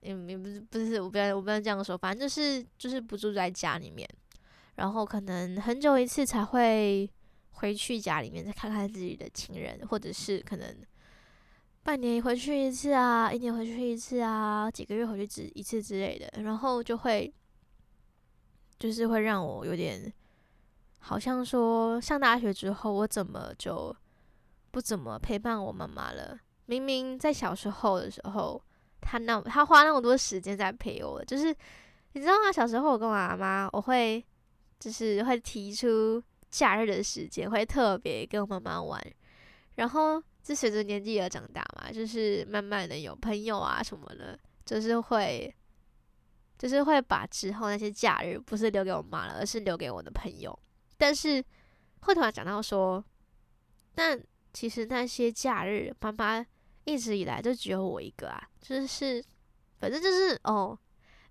[0.02, 4.06] 嗯，也不是不是，我不要我不要这样说，反正就是就是不住在家里面，
[4.76, 7.10] 然后可能很久一次才会
[7.50, 10.74] 回去家里面再看看自己的亲人，或者是可能。
[11.82, 17.32] 半年回去一次啊，一年回去一次啊，几个月回去一次之类的，然后就会，
[18.76, 20.12] 就是会让我有点，
[20.98, 23.94] 好像说上大学之后，我怎么就
[24.72, 26.36] 不怎么陪伴我妈妈了？
[26.64, 28.60] 明明在小时候的时候，
[29.00, 31.54] 她那她花那么多时间在陪我，就是
[32.14, 32.50] 你知道吗？
[32.50, 34.26] 小时候我跟我妈妈，我会
[34.78, 39.00] 就是会提出假日的时间，会特别跟我妈妈玩，
[39.74, 40.22] 然后。
[40.46, 45.52] 就随着年纪而长大嘛，就是慢慢的有朋友啊什么的，就是会，
[46.56, 50.56] 就是会把之后那些假日不是留给我妈了，而是留给我的朋友。
[50.96, 51.44] 但是
[52.02, 53.04] 会突然讲到说，
[53.92, 54.22] 但
[54.52, 56.46] 其实那些假日，妈妈
[56.84, 59.20] 一直以来就只有我一个啊，就是
[59.80, 60.78] 反正就是哦，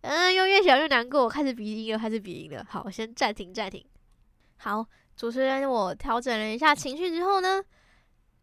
[0.06, 2.64] 嗯，又越想越难过，我开始鼻音了，开始鼻音了。
[2.70, 3.84] 好，我先暂停暂停。
[4.58, 4.86] 好，
[5.16, 7.64] 主持人，我调整了一下情绪之后呢。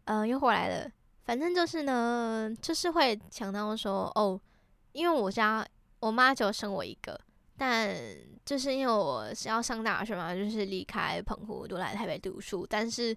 [0.05, 0.91] 嗯、又回来了。
[1.23, 4.37] 反正就是呢，就是会想到说，哦，
[4.91, 5.65] 因为我家
[6.01, 7.17] 我妈只有生我一个，
[7.57, 7.95] 但
[8.43, 13.11] 就是因为我是要上大学嘛，就是离开澎湖都来台北读书，但是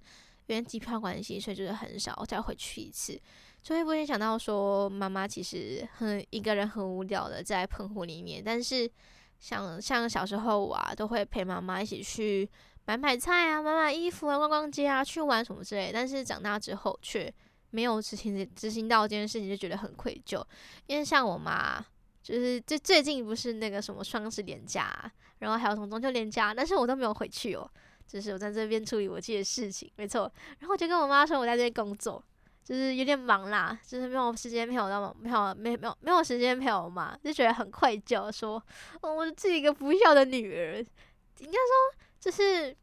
[0.47, 3.20] 因为机票关系，所以就是很少再回去一次，
[3.66, 8.88] 就会不会想到说，妈妈其实很一个人很无聊的在澎湖里面，但是
[9.40, 12.48] 像像小时候啊，都会陪妈妈一起去。
[12.84, 15.90] 买买菜啊，买买衣服啊，逛逛街啊，去玩什么之类。
[15.92, 17.28] 但是长大之后却
[17.70, 20.40] 没有执行执行到这件事情，就觉得很愧疚。
[20.86, 21.84] 因为像我妈，
[22.22, 25.10] 就是最最近不是那个什么双十连假，
[25.40, 27.68] 然后还有什么中秋连假，但是我都没有回去哦，
[28.06, 30.32] 就是我在这边处理我自己的事情，没错。
[30.60, 32.24] 然后我就跟我妈说我在这边工作，
[32.66, 38.60] 就是有点忙啦，就是没有时间陪我到没有没没有没有时间陪我妈，就觉得很愧疚，说
[39.02, 40.78] 哦，我是一个不孝的女儿，
[41.38, 42.06] 应该说。
[42.18, 42.76] 就是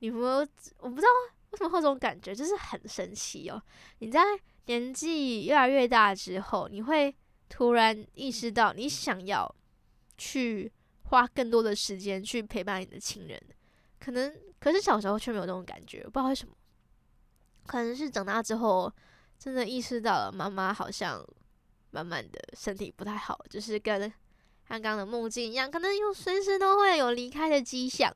[0.00, 0.48] 你们，
[0.78, 1.08] 我不知道
[1.50, 3.62] 为什么会有这种感觉，就是很神奇哦。
[4.00, 4.20] 你在
[4.64, 7.14] 年纪越来越大之后，你会
[7.48, 9.54] 突然意识到，你想要
[10.18, 10.72] 去
[11.04, 13.40] 花更多的时间去陪伴你的亲人，
[14.00, 16.52] 可能可是小时候却没有这种感觉，不知道为什么。
[17.66, 18.92] 可能是长大之后，
[19.38, 21.22] 真的意识到了，妈妈好像
[21.90, 24.12] 慢慢的身体不太好，就是跟
[24.68, 28.14] 刚刚的梦境一样，可能又随时都会有离开的迹象。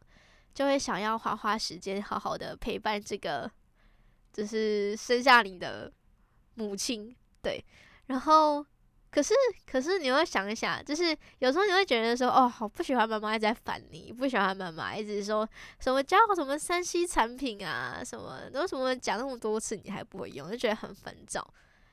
[0.53, 3.49] 就会想要花花时间，好好的陪伴这个，
[4.33, 5.91] 就是生下你的
[6.55, 7.65] 母亲，对。
[8.07, 8.67] 然后，
[9.11, 9.35] 可是，
[9.71, 15.49] 可是你会想一想，就是有时候你会觉得说，哦，好不喜欢妈妈一直在烦你，不喜欢妈妈一直说
[15.79, 21.47] 什么教什么三 C 产品啊，什么都什么讲那么多次你还不会用，就觉得很烦躁，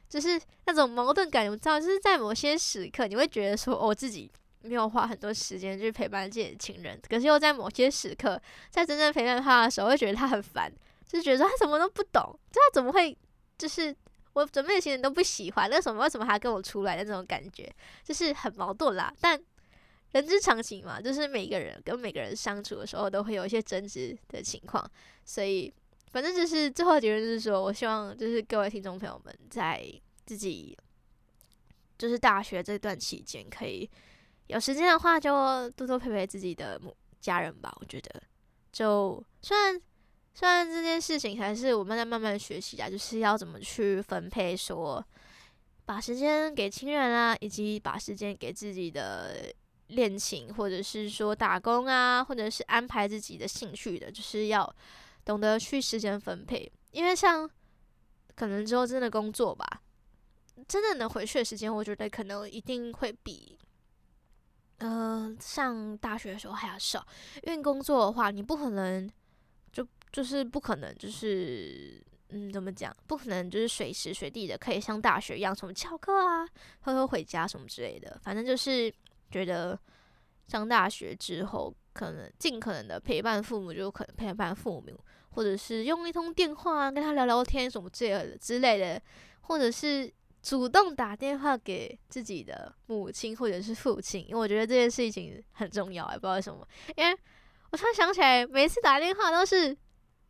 [0.07, 1.49] 就是那种矛盾感。
[1.49, 4.31] 我知道，就是在某些时刻，你会觉得说，哦，自己。
[4.61, 10.69] 没有花很多时间去陪伴自己的亲人，可是又在某些时刻，在真正陪伴他的时候，会觉得他很烦，
[11.07, 13.15] 就觉得他什么都不懂，就他怎么会，
[13.57, 13.95] 就是
[14.37, 17.67] 我准备的行程都不喜欢，那什么为什么还要跟我出来的那种感觉，
[18.03, 19.11] 就是很矛盾啦。
[19.19, 19.39] 但
[20.11, 24.89] 人之常情嘛，就是每个人跟每个人相处的时候，都会有一些争执的情况，
[25.25, 25.73] 所以
[26.11, 29.83] 反正就是最后结论就是说，我希望就是各位听众朋友们在
[30.25, 30.77] 自己
[31.97, 33.89] 就是大学这段期间可以。
[34.45, 37.75] 有时间的话，就多多陪陪自己的母家人吧。
[37.81, 38.21] 我觉得，
[38.71, 39.81] 就虽然
[40.37, 45.03] 虽然这件事情还是我们在慢慢学习啊，就是要怎么去分配，说
[45.83, 49.51] 把时间给亲人啊，以及把时间给自己的
[49.87, 54.71] 恋情，或者是说打工啊，或者是安排自己的兴趣的，就是要
[55.25, 56.71] 懂得去时间分配。
[56.91, 57.49] 因为像
[58.35, 59.65] 可能之后真的工作吧，
[60.67, 63.57] 真的能回去的时间，我觉得可能一定会比。
[64.77, 67.03] 嗯、呃，上大学的时候还要少，
[67.41, 69.09] 因为工作的话，你不可能
[70.11, 72.95] 就是不可能就是嗯，怎么讲？
[73.07, 76.47] 不可能就是随时随地的可以像大学一样什么翘课啊，
[76.83, 78.19] 偷偷回家什么之类的。
[78.23, 78.93] 反正就是
[79.31, 79.79] 觉得
[80.47, 84.99] 上大学之后，可能尽可能的陪伴父母，就可能陪伴父母，
[85.31, 89.01] 或者是用一通电话跟他聊聊天什么之类的之类的，
[89.41, 90.11] 或者是。
[90.39, 96.65] 主动打电话给自己的母亲或者是父亲，因为我觉得这件事情很重要，也不知道为什么。
[96.95, 97.17] 因为
[97.71, 99.75] 我突然想起来，每次打电话都是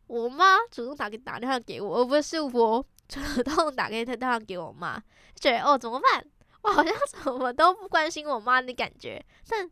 [0.08, 5.00] 我妈主动打给打电话给我，而不是我主动打给她电话给我妈。
[5.36, 6.24] 觉得哦，怎么办？
[6.62, 9.24] 我好像什么都不关心我妈的感觉。
[9.48, 9.70] 但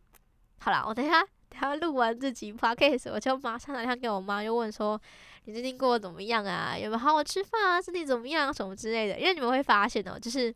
[0.61, 5.01] 好啦，我等下等下录完这集 podcast，我就马上打电话给我妈，又问说
[5.45, 6.77] 你最近过得怎么样啊？
[6.79, 7.83] 有没有好好吃饭啊？
[7.83, 8.53] 身体怎么样？
[8.55, 9.19] 什么之类的。
[9.19, 10.55] 因为你们会发现哦，就是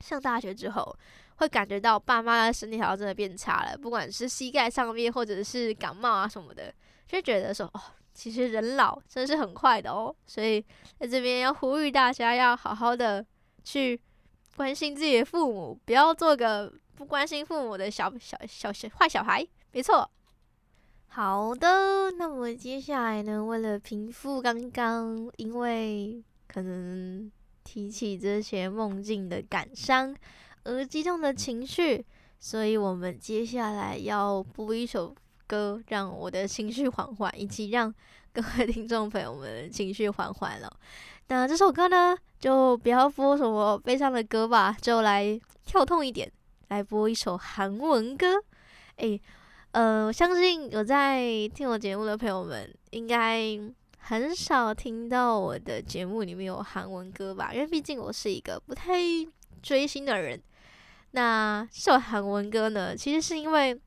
[0.00, 0.96] 上大学之后，
[1.36, 6.74] 会感觉到爸妈的身体好像真的变差了，不管是膝盖上面，或者是感冒啊什么的，
[7.06, 7.80] 就觉得说哦。
[8.18, 10.60] 其实人老真是很快的哦，所以
[10.98, 13.24] 在这边要呼吁大家要好好的
[13.62, 13.98] 去
[14.56, 19.46] 关心自己的父母，不要做个不关心父母的小小小小坏小孩。
[19.70, 20.10] 没错。
[21.06, 27.30] 好的，那么接下来呢，为了平复刚刚因为可能
[27.62, 30.12] 提起这些梦境的感伤
[30.64, 32.04] 而激动的情绪，
[32.40, 35.14] 所以我们接下来要播一首。
[35.48, 37.92] 歌让我的情绪缓缓，以及让
[38.32, 40.70] 各位听众朋友们情绪缓缓了。
[41.28, 46.30] 那这首歌呢，就不要播什么悲伤的歌吧，就来跳痛一点，
[46.68, 48.34] 来播一首韩文歌。
[48.96, 49.20] 诶，
[49.72, 53.58] 呃，我相信有在听我节目的朋友们，应该
[53.98, 57.52] 很少听到我的节目里面有韩文歌吧？
[57.52, 59.00] 因为毕竟我是一个不太
[59.62, 60.40] 追星的人。
[61.12, 63.80] 那这首韩文歌呢，其实是因为。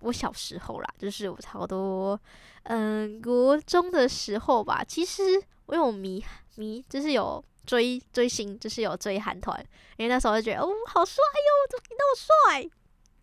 [0.00, 2.18] 我小时候啦，就是我差不多，
[2.64, 4.82] 嗯，国中的时候吧。
[4.86, 5.22] 其实
[5.66, 6.24] 我有迷
[6.56, 9.58] 迷，就是有追追星，就是有追韩团，
[9.96, 12.70] 因为那时候就觉得哦，好帅哟，怎么那么帅？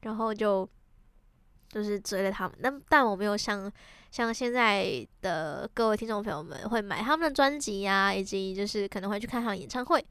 [0.01, 0.67] 然后就
[1.69, 2.57] 就是追了他们。
[2.59, 3.71] 那但我没有像
[4.11, 10.05] 像现在的各位听众朋友们会买他们的专辑呀，以及就是可能会去看他们演唱会。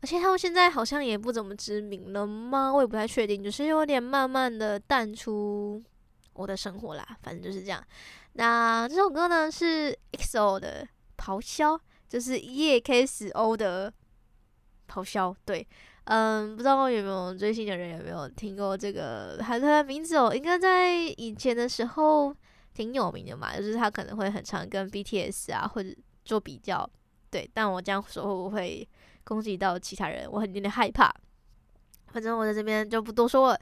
[0.00, 2.72] 而且他们现在好像也不怎么知名了吗？
[2.72, 5.82] 我也不太确定，就是有点慢慢的淡出
[6.34, 7.04] 我的生活啦。
[7.22, 7.82] 反正就是这样。
[8.34, 10.86] 那这首歌呢是 EXO 的
[11.24, 11.74] 《咆哮》，
[12.08, 13.92] 就是 EXO 的
[14.94, 15.30] 《咆哮》。
[15.44, 15.66] 对，
[16.04, 20.32] 嗯，不知道有没有追星的人有没有听过这个韩团的名字哦？
[20.34, 22.36] 应该在以前的时候
[22.74, 25.88] 挺有名的嘛，就是他可能会很常跟 BTS 啊或者
[26.24, 26.88] 做比较。
[27.30, 28.86] 对，但我这样说会不会？
[29.26, 31.12] 攻击到其他人，我很有点害怕。
[32.12, 33.60] 反正我在这边就不多说了。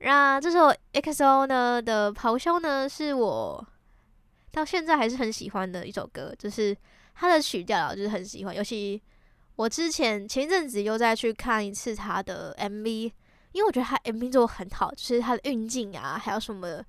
[0.00, 3.66] 那这首 XO 呢的咆哮呢，是我
[4.50, 6.76] 到现在还是很喜欢的一首歌，就是
[7.14, 8.54] 它的曲调就是很喜欢。
[8.54, 9.00] 尤其
[9.56, 13.12] 我之前前一阵子又再去看一次他的 MV，
[13.52, 16.84] 因为我觉得他 MV 做得很好，就是他的运镜啊，还有什么，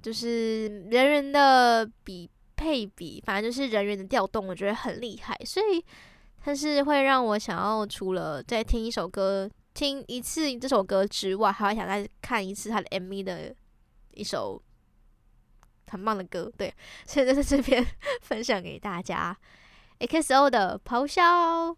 [0.00, 5.84] 就是人员的比配比，反正就是人员的调动，我觉得很厉害，所以。
[6.44, 13.54] 但是会让我想要除了再听一首歌，听一次这首歌之外，还会想再看一次他的 MV 的
[14.14, 14.60] 一首
[15.88, 16.74] 很棒的歌，对，
[17.06, 17.86] 现在在这边
[18.22, 19.36] 分享给大家
[20.00, 21.76] ，XO 的咆哮。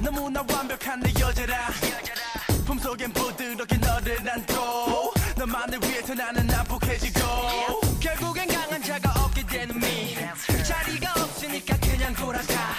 [0.00, 1.68] 너무나 완벽한 내 여자라.
[2.66, 7.20] 품속엔 부드럽게 너를 안고 너만을 위해서 나는 난폭해지고
[8.00, 10.16] 결국엔 강한 자가 없게 되는 미.
[10.64, 12.75] 자리가 없으니까 그냥 돌아가.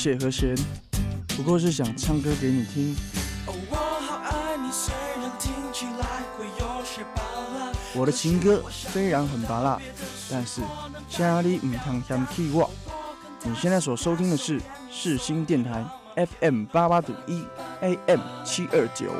[0.00, 0.56] 谢和弦，
[1.36, 2.96] 不过是想唱歌给你听。
[7.94, 9.78] 我的情歌虽然很芭乐，
[10.30, 10.62] 但是
[11.06, 12.70] 请你唔通嫌弃我。
[13.42, 14.58] 你现在所收听的是
[14.90, 15.84] 世新电台
[16.16, 17.44] FM 八八点一
[17.82, 19.12] AM 七二九。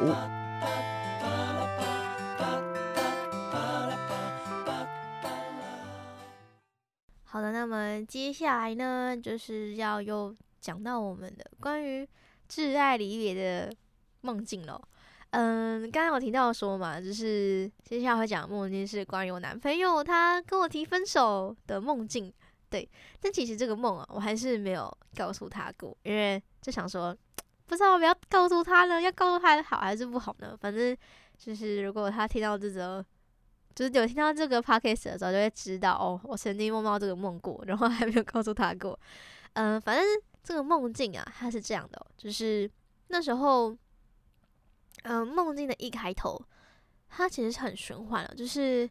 [7.23, 12.07] 好的，那么接下来呢，就是要用讲到我们的关于
[12.49, 13.75] 挚爱离别的
[14.21, 14.81] 梦境了。
[15.31, 22.33] 嗯，刚刚我提到说嘛，就是接下来会讲的梦境是关于我男朋友他跟我提分手的梦境。
[22.69, 22.89] 对，
[23.21, 27.17] 但其实这个梦啊，我还是没有告诉他过，因为就想说，
[27.67, 30.57] 不知道我要告诉他呢，要告诉他好还是不好呢？
[30.61, 30.97] 反正
[31.39, 33.05] 就是如果他听到这则。
[33.73, 38.99] 就是有听到这个 podcast 的时候，就会知道哦，我曾经梦到这个梦过，然后还没有告诉他过。
[39.53, 40.05] 嗯、反正
[40.43, 42.71] 这个梦境啊，它是这样的、就是
[43.09, 43.77] 那时候，
[45.03, 46.41] 嗯、梦境的一开头，
[47.09, 48.89] 它其实是很玄幻的，就是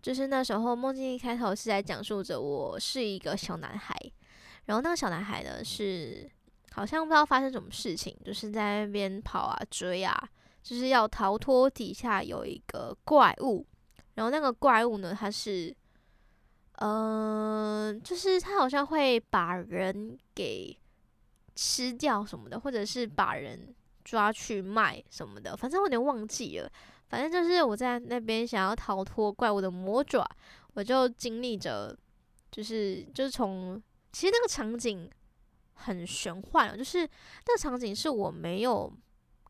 [0.00, 3.96] 就是那时候梦境一开头是在讲述着我是一个小男孩，
[4.66, 6.30] 然后那个小男孩呢是
[6.72, 10.28] 好像不知道发生什么事情，就是在那边跑啊追啊，
[10.62, 13.66] 就是要逃脱底下有一个怪物。
[14.14, 15.74] 然后那个怪物呢，它是，
[16.76, 20.76] 嗯、就是它好像会把人给
[21.54, 26.68] 吃掉什么的，或者是把人抓去卖什么的，反正我有点忘记了。
[27.08, 30.28] 反正就是我在那边想要逃脱怪物的魔爪，
[30.74, 31.96] 我就经历着，
[32.50, 35.08] 就是就是从其实那个场景
[35.74, 38.92] 很玄幻，就是那个场景是我没有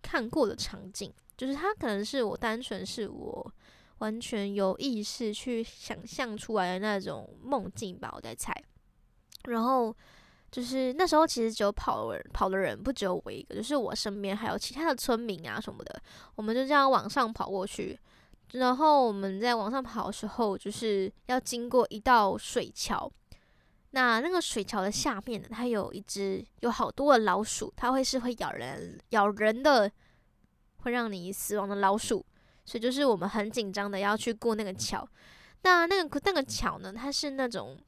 [0.03, 3.55] 看过的场景，就是它可能是我单纯是我。
[4.03, 8.53] 完全有意识去想象出来的那种梦境吧，我在猜。
[9.45, 9.97] 然后
[10.51, 16.03] 就是那时候，其实只有跑人，跑的人不只有我一个，就是我身边还有其他的村民啊什么的。
[16.35, 17.97] 我们就这样往上跑过去。
[18.55, 23.11] 然后我们在往上跑的时候，就是要经过一道水桥。
[23.93, 29.91] 那那个水桥的下面呢，它有一只有好多的老鼠，它会是会咬人、咬人的，
[30.79, 32.27] 会让你死亡的老鼠。
[32.65, 35.09] 所以就是我们很紧张的要去过那个桥，
[35.63, 37.79] 那那个那个桥呢，它是那种，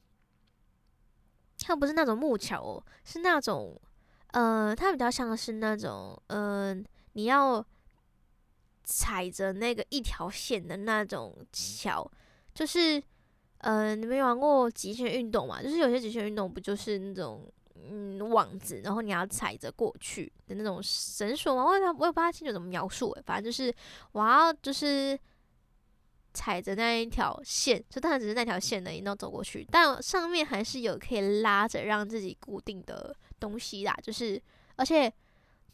[1.59, 3.79] 它不是那种木桥哦，是那种，
[4.27, 7.65] 呃，它比较像是那种，嗯、呃，你要
[8.83, 12.09] 踩着那个一条线的那种桥，
[12.53, 13.01] 就是，
[13.59, 15.63] 呃，你没玩过极限运动嘛？
[15.63, 17.51] 就是有些极限运动不就是那种。
[17.75, 21.63] 嗯，网子，然后你要踩着过去的那种绳索吗？
[21.65, 23.73] 我也我也不太清楚怎么描述诶，反正就是
[24.13, 25.19] 我要就是
[26.33, 33.95] 踩着那一条线，就当然只是那条线而已，然后走过去，但上面还是有可以拉着让自己固定的东西啦。
[34.01, 34.41] 就是
[34.77, 35.11] 而且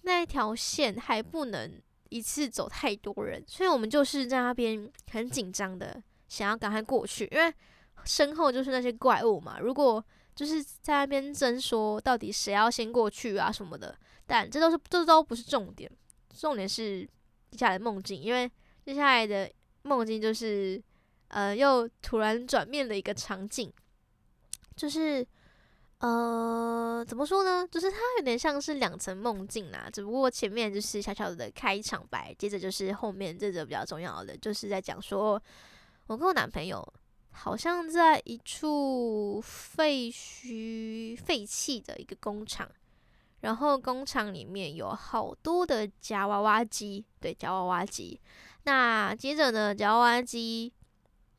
[0.02, 1.72] 那一条线还不能
[2.10, 7.54] 一次走太多人，所以我们就是在那边很紧张的想要赶快过去，因为
[8.04, 9.60] 身后就是那些怪物嘛。
[9.60, 10.04] 如果
[10.34, 15.92] 就是在那边争说到底谁要先过去啊什么的，但这都是这都不是重点，
[16.34, 17.08] 重点是
[17.52, 18.50] 接下来梦境，因为
[18.86, 19.52] 接下来的
[19.84, 20.82] 梦境就是
[21.28, 23.72] 呃又突然转变了一个场景，
[24.76, 25.26] 就是
[26.00, 27.68] 呃怎么说呢？
[27.70, 35.40] 就是它有点像是两层梦境啦，只不过前面就是小小的开场白，接着就是后面这个比较重要的，就是在讲说
[36.08, 36.82] 我跟我男朋友。
[37.32, 42.70] 好像在一处废墟、废弃的一个工厂，
[43.40, 48.20] 然后工厂里面有好多的夹娃娃机，对，夹娃娃机。
[48.64, 50.72] 那接着呢，夹娃娃机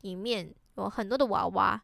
[0.01, 1.81] 里面有很多的娃娃，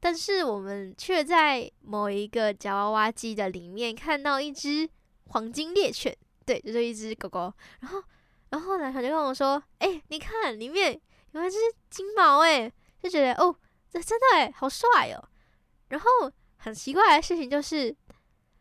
[0.00, 4.88] 但是我们却在某一个夹娃娃机的里面看到一只
[5.28, 7.52] 黄金猎犬，对，就是一只狗狗。
[7.80, 8.02] 然后，
[8.48, 11.00] 然后呢，他就跟我说：“哎、你看里面
[11.32, 11.56] 有一只
[11.88, 12.72] 金毛，哎。”
[13.02, 13.54] 就觉得哦，
[13.90, 15.28] 这真的诶，好帅哦。
[15.88, 16.08] 然后
[16.58, 17.94] 很奇怪的事情就是，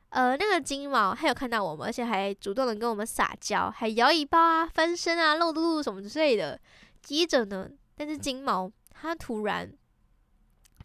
[0.10, 6.60] 呃，那个金毛还有看到我们，而且还主动的跟我们撒娇，还摇尾巴啊、翻身啊、露嘟嘟什么之类的。
[7.02, 9.72] 接着呢，但是金毛它突然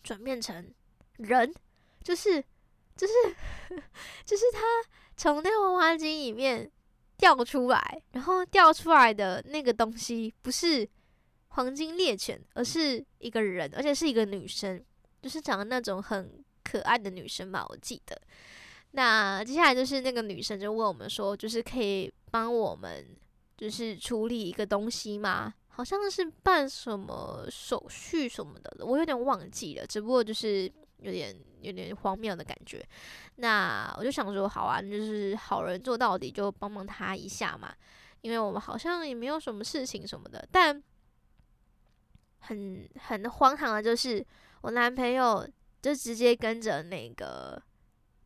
[0.02, 0.72] 转变成
[1.16, 1.54] 人，
[2.02, 2.44] 就是
[2.96, 3.12] 就是
[4.24, 4.60] 就是它
[5.16, 6.70] 从那个娃娃机里面
[7.16, 10.88] 掉出来，然后掉出来的那个东西不是。
[11.54, 14.82] 黄金猎犬，而是一个人，而且是一个女生，
[15.22, 18.20] 就是长得那种很可爱的女生吧，我记得。
[18.92, 23.04] 那接下来就是那个女生就问我们说，就是可以帮我们
[23.56, 25.52] 就是处理一个东西吗？
[25.68, 29.86] 好像是办什么手续什么的，我有点忘记了。
[29.86, 32.84] 只不过就是有点有点荒谬的感觉。
[33.36, 37.74] 那我就想说，好啊，就是好人做到底，就帮帮他一下嘛。
[38.20, 40.80] 因为我们好像也没有什么事情什么的，但
[42.46, 44.24] 很很荒唐的就是，
[44.62, 45.46] 我男朋友
[45.82, 47.60] 就直接跟着那个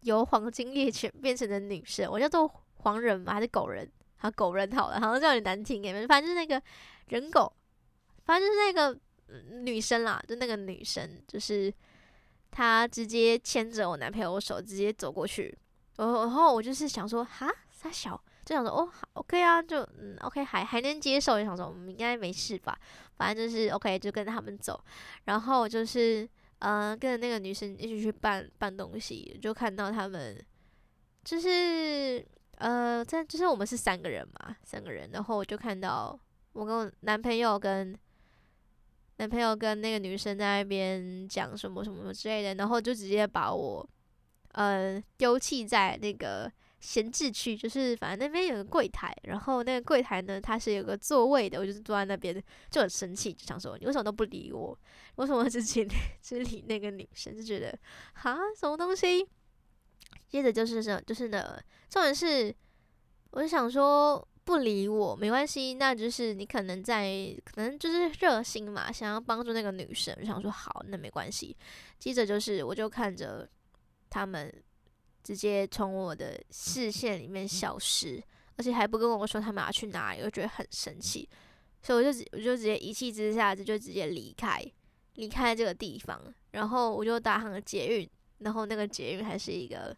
[0.03, 3.91] 由黄金猎犬变成的女生，我叫做黄人嘛，还是狗人？
[4.17, 6.63] 好，狗人好了，好像叫你难听诶，反正就是那个
[7.09, 7.53] 人狗，
[8.25, 8.99] 反正就是那个
[9.63, 11.73] 女生啦，就那个女生，就是
[12.51, 15.57] 她直接牵着我男朋友手，直接走过去，
[15.97, 18.21] 然后我就是想说，哈，三小。
[18.45, 21.39] 就想说哦，好，OK 啊，就嗯，OK，还还能接受。
[21.39, 22.79] 就想说我们应该没事吧，
[23.19, 24.83] 反正就是 OK，就跟他们走。
[25.25, 26.27] 然后就是
[26.61, 30.43] 呃，跟着那个女生一起去搬搬东西，就看到他们
[31.25, 32.25] 就是
[32.57, 35.11] 呃，在就是我们是三个人嘛，三个人。
[35.13, 36.19] 然后我就看到
[36.53, 37.95] 我跟我男朋友跟
[39.17, 43.87] 男朋友跟那个女生在那边讲什么什么之类的，然后就直接把我
[44.53, 46.51] 呃丢弃在那个。
[46.81, 54.79] 闲置区就是，反正那边有个柜台，然后那个柜台呢，它是有个座位的，我就是坐在那边，就很生气，就想说你为什么都不理我？
[55.17, 55.89] 为什么只理
[56.23, 57.37] 只理那个女生？
[57.37, 57.77] 就觉得
[58.13, 59.27] 哈什么东西？
[60.29, 61.61] 接着就是这，就是呢，
[61.91, 62.55] 重点是，
[63.31, 71.57] 我就想说不理我没关系，那就是你可能在，可能就是热心嘛，想要帮助那个女生，就想说好，那没关系。
[71.99, 73.49] 接着就是，我就看着
[74.09, 74.53] 他们。
[75.29, 78.19] 直接从我的视线里面消失，
[78.57, 81.29] 而且还不跟我说他们要去哪里，我觉得很生气，
[81.83, 84.65] 所以我就我就直接一气之下就就直接离开，
[85.17, 86.19] 离开这个地方，
[86.53, 88.09] 然后我就搭上了捷运，
[88.39, 89.95] 然后那个捷运还是一个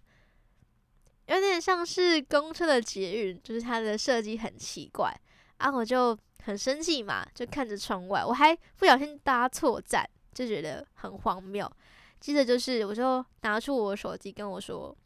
[1.26, 5.16] 有点像是公车的捷运，就是它的设计很奇怪
[5.58, 10.04] 啊，我就很生气嘛，就看着窗外，我还不小心搭错站，
[10.34, 11.70] 就觉得很荒谬。
[12.18, 14.96] 接着就是我就拿出我手机跟我说。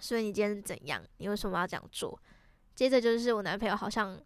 [0.00, 1.02] 所以你今天是怎样？
[1.18, 2.18] 你为什么要这样做？
[2.74, 4.18] 接着就是我男朋友好像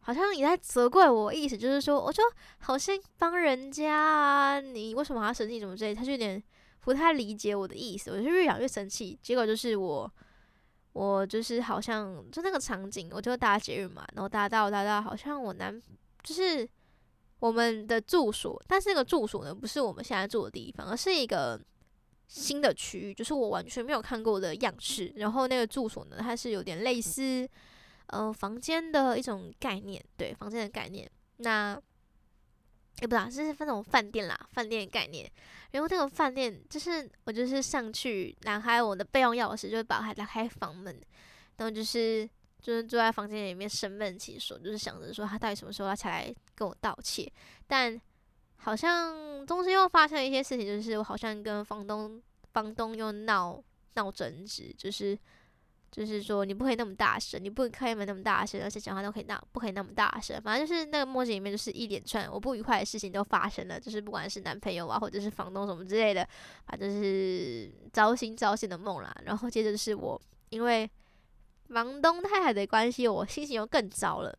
[0.00, 2.22] 好像也在责怪我，意思就是说，我就
[2.58, 5.58] 好像帮人家啊，你为什么还要生气？
[5.58, 6.42] 什么之类，他就有点
[6.80, 8.10] 不太理解我的意思。
[8.10, 10.12] 我就越讲越生气，结果就是我
[10.92, 15.80] 我就是好像就那个场景，我就搭捷运嘛，然后搭到搭到，好像我男
[16.22, 16.68] 就是
[17.38, 21.58] 我们的住所，但是那个住所呢，不是我们现在住的地方，而是一个。
[22.28, 27.48] 新的区域就是我完全没有看过的样式，然后那个住所呢，它是有点类似，
[28.08, 31.10] 呃，房间的一种概念，对，房间的概念。
[31.38, 31.80] 那，
[33.00, 35.26] 也、不知道，就是那种饭店啦，饭店概念。
[35.70, 40.94] 然后那个饭店就是我就是上去拿开我的备用钥匙，就把它打开房门，
[41.56, 42.28] 然后就是
[42.60, 47.26] 就是坐在房间里面生闷气，说就是想着说他到底什么时候要才来跟我道歉，
[47.66, 47.98] 但。
[48.58, 52.20] 好像中间又发生了一些事情，就是我好像跟房东
[52.52, 53.62] 房东又闹
[53.94, 55.18] 闹争执，就是
[55.90, 66.28] 就是说你不可以那么大声，你不可以开门那么大声，而且讲话都可以那不可以那么大声，反正就是那个梦境里面就是一连串我不愉快的事情都发生了，就是不管是男朋友啊，或者是房东什么之类的，
[66.66, 69.16] 反正就是糟心糟心的梦啦。
[69.24, 70.90] 然后接着是我因为
[71.68, 74.38] 房东太太的关系，我心情又更糟了。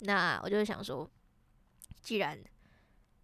[0.00, 1.08] 那我就想说，
[2.00, 2.38] 既然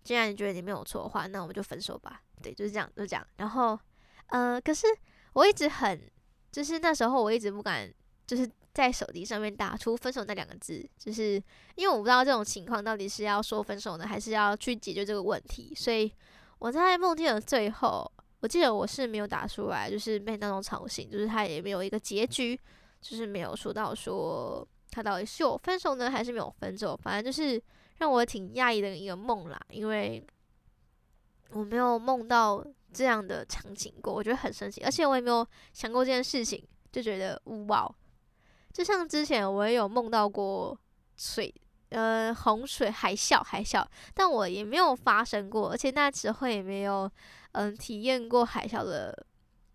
[0.09, 2.23] 既然你觉得你没有错的话，那我们就分手吧。
[2.43, 3.23] 对，就是这样，就这样。
[3.37, 3.79] 然后，
[4.29, 4.87] 呃，可是
[5.35, 6.01] 我一直很，
[6.51, 7.93] 就是那时候我一直不敢，
[8.27, 11.35] 就是在手机上面打出分手那两个字，就是
[11.75, 15.75] 因为我不知道这种情况到底是要说分手呢，还是要去解决这个问题。
[15.77, 16.11] 所以
[16.59, 22.59] 我在梦境的最后，我记得我是没有打出来，就是被那种吵醒，就是他也没有一个结局，
[23.03, 27.63] 就是没有说到说他到底是有分手呢，还是没有分手，反正就是。
[27.99, 30.25] 让我挺讶异的一个梦啦，因为
[31.51, 37.93] 我没有梦到这样的场景过，我觉得很神奇，而且我也没有想过这件事情，就觉得哇，
[38.73, 40.79] 就像之前我也有梦到过
[41.17, 41.53] 水，
[41.89, 43.85] 呃，洪水、海啸、海啸，
[44.15, 47.11] 但我也没有发生过，而且那时候也没有
[47.53, 49.27] 嗯、体验过海啸的，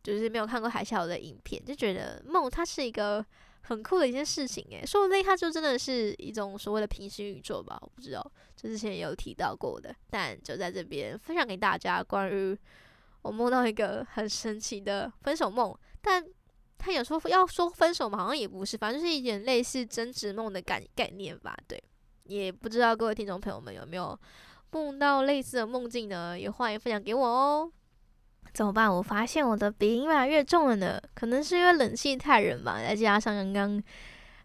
[0.02, 3.26] 就是没有看过海啸的影片，就觉得梦它是一个。
[3.64, 12.58] 很酷的一件事情诶，说不定它就真的是一种所谓的平行宇宙吧，我不知道，就之前也有提到过的，但就在这边分享给大家关于
[13.22, 16.24] 我梦到一个很神奇的分手梦，但
[16.78, 21.82] 他有说要说分手嘛，好像也不是，反正就是一点类似争执梦的概概念吧，对，
[22.26, 24.20] 也不知道各位听众朋友们有没有
[24.72, 26.38] 梦到类似的梦境呢？
[26.38, 27.72] 也欢迎分享给我哦。
[28.54, 28.94] 怎么办？
[28.94, 33.84] 我发现我的鼻音越来越重了呢，可能是因为冷气太冷吧，再加上刚刚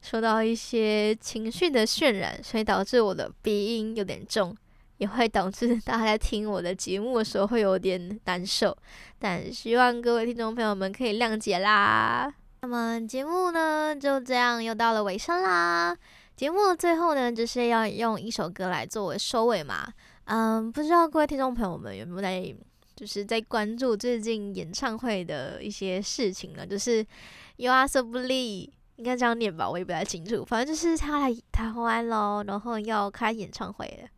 [0.01, 4.57] 说到一些情绪的渲染，所以导致我的鼻音有点重。
[4.99, 8.77] 也会导致大家在听我的节目的时候会有点难受，
[9.21, 12.29] 但希望各位听众朋友们可以谅解啦。
[12.63, 15.97] 那么节目呢，就这样又到了尾声啦。
[16.35, 19.87] 节目的最后呢，就是要用一首歌来作为收尾嘛。
[20.25, 22.53] 嗯，不知道各位听众朋友们有没有在，
[22.99, 26.66] 就是在关注最近演唱会的一些事情呢？
[26.66, 27.07] 就是
[27.55, 30.44] You Are So Belie，应该这样念吧，我也不太清楚。
[30.44, 34.09] 反正就是他来台湾喽，然后要开演唱会了。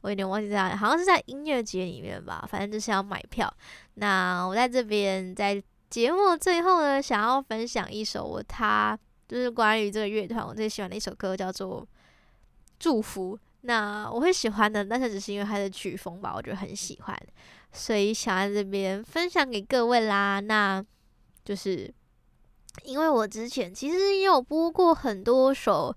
[0.00, 2.48] 我有点忘记在，好像是在音乐节里面吧。
[2.50, 3.52] 反正就是要买票。
[3.96, 8.98] 那我在这边在节目最后呢，想要分享一首我他。
[9.28, 11.82] 就是关于这个乐团，我最喜欢的一首歌叫做
[12.80, 13.36] 《祝福》。
[13.60, 17.16] 那我会喜欢的，但是只是因为它的曲风吧，我觉得很喜欢，
[17.72, 20.40] 所以想在这边分享给各位啦。
[20.40, 20.84] 那
[21.44, 21.92] 就是
[22.84, 25.94] 因为我之前其实也有播过很多首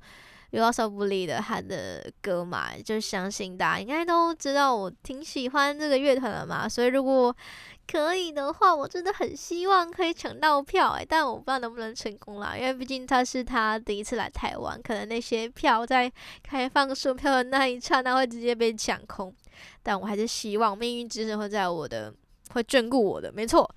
[0.51, 7.35] YOASOBI 的他的歌嘛，就相信大家应该都知道我挺喜欢这个乐团的嘛，所以如果
[7.91, 16.11] 可以的话，我真的很希望可以抢到票哎，但我不知道能不能成功啦，因为毕竟他是他第一次来台湾，可能那些票在
[16.43, 19.33] 开放售票的那一刹那会直接被抢空。
[19.83, 22.11] 但我还是希望命运之神会在我的
[22.53, 23.69] 会眷顾我的，没错。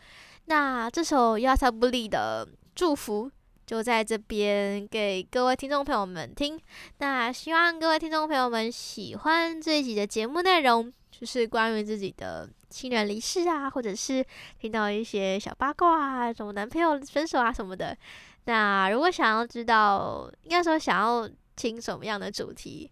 [0.47, 3.31] 那这首 YOASOBI 的祝福
[3.67, 6.59] 就在这边给各位听众朋友们听。
[6.99, 12.49] 那希望各位听众朋友们喜欢这一集的节目内容，就是关于自己的。
[12.69, 14.23] 亲人离世啊，或者是
[14.59, 17.97] 听到一些小八卦啊，什么男朋友分手啊什么的。
[18.45, 22.91] 那如果想要知道，应该说想要听什么样的主题，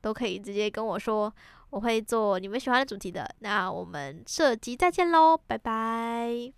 [0.00, 1.32] 都可以直接跟我说，
[1.72, 3.34] 我会做你们喜欢的主题的。
[3.40, 6.52] 那我们这集再见喽，拜拜。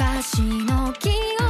[0.00, 1.49] 昔の記憶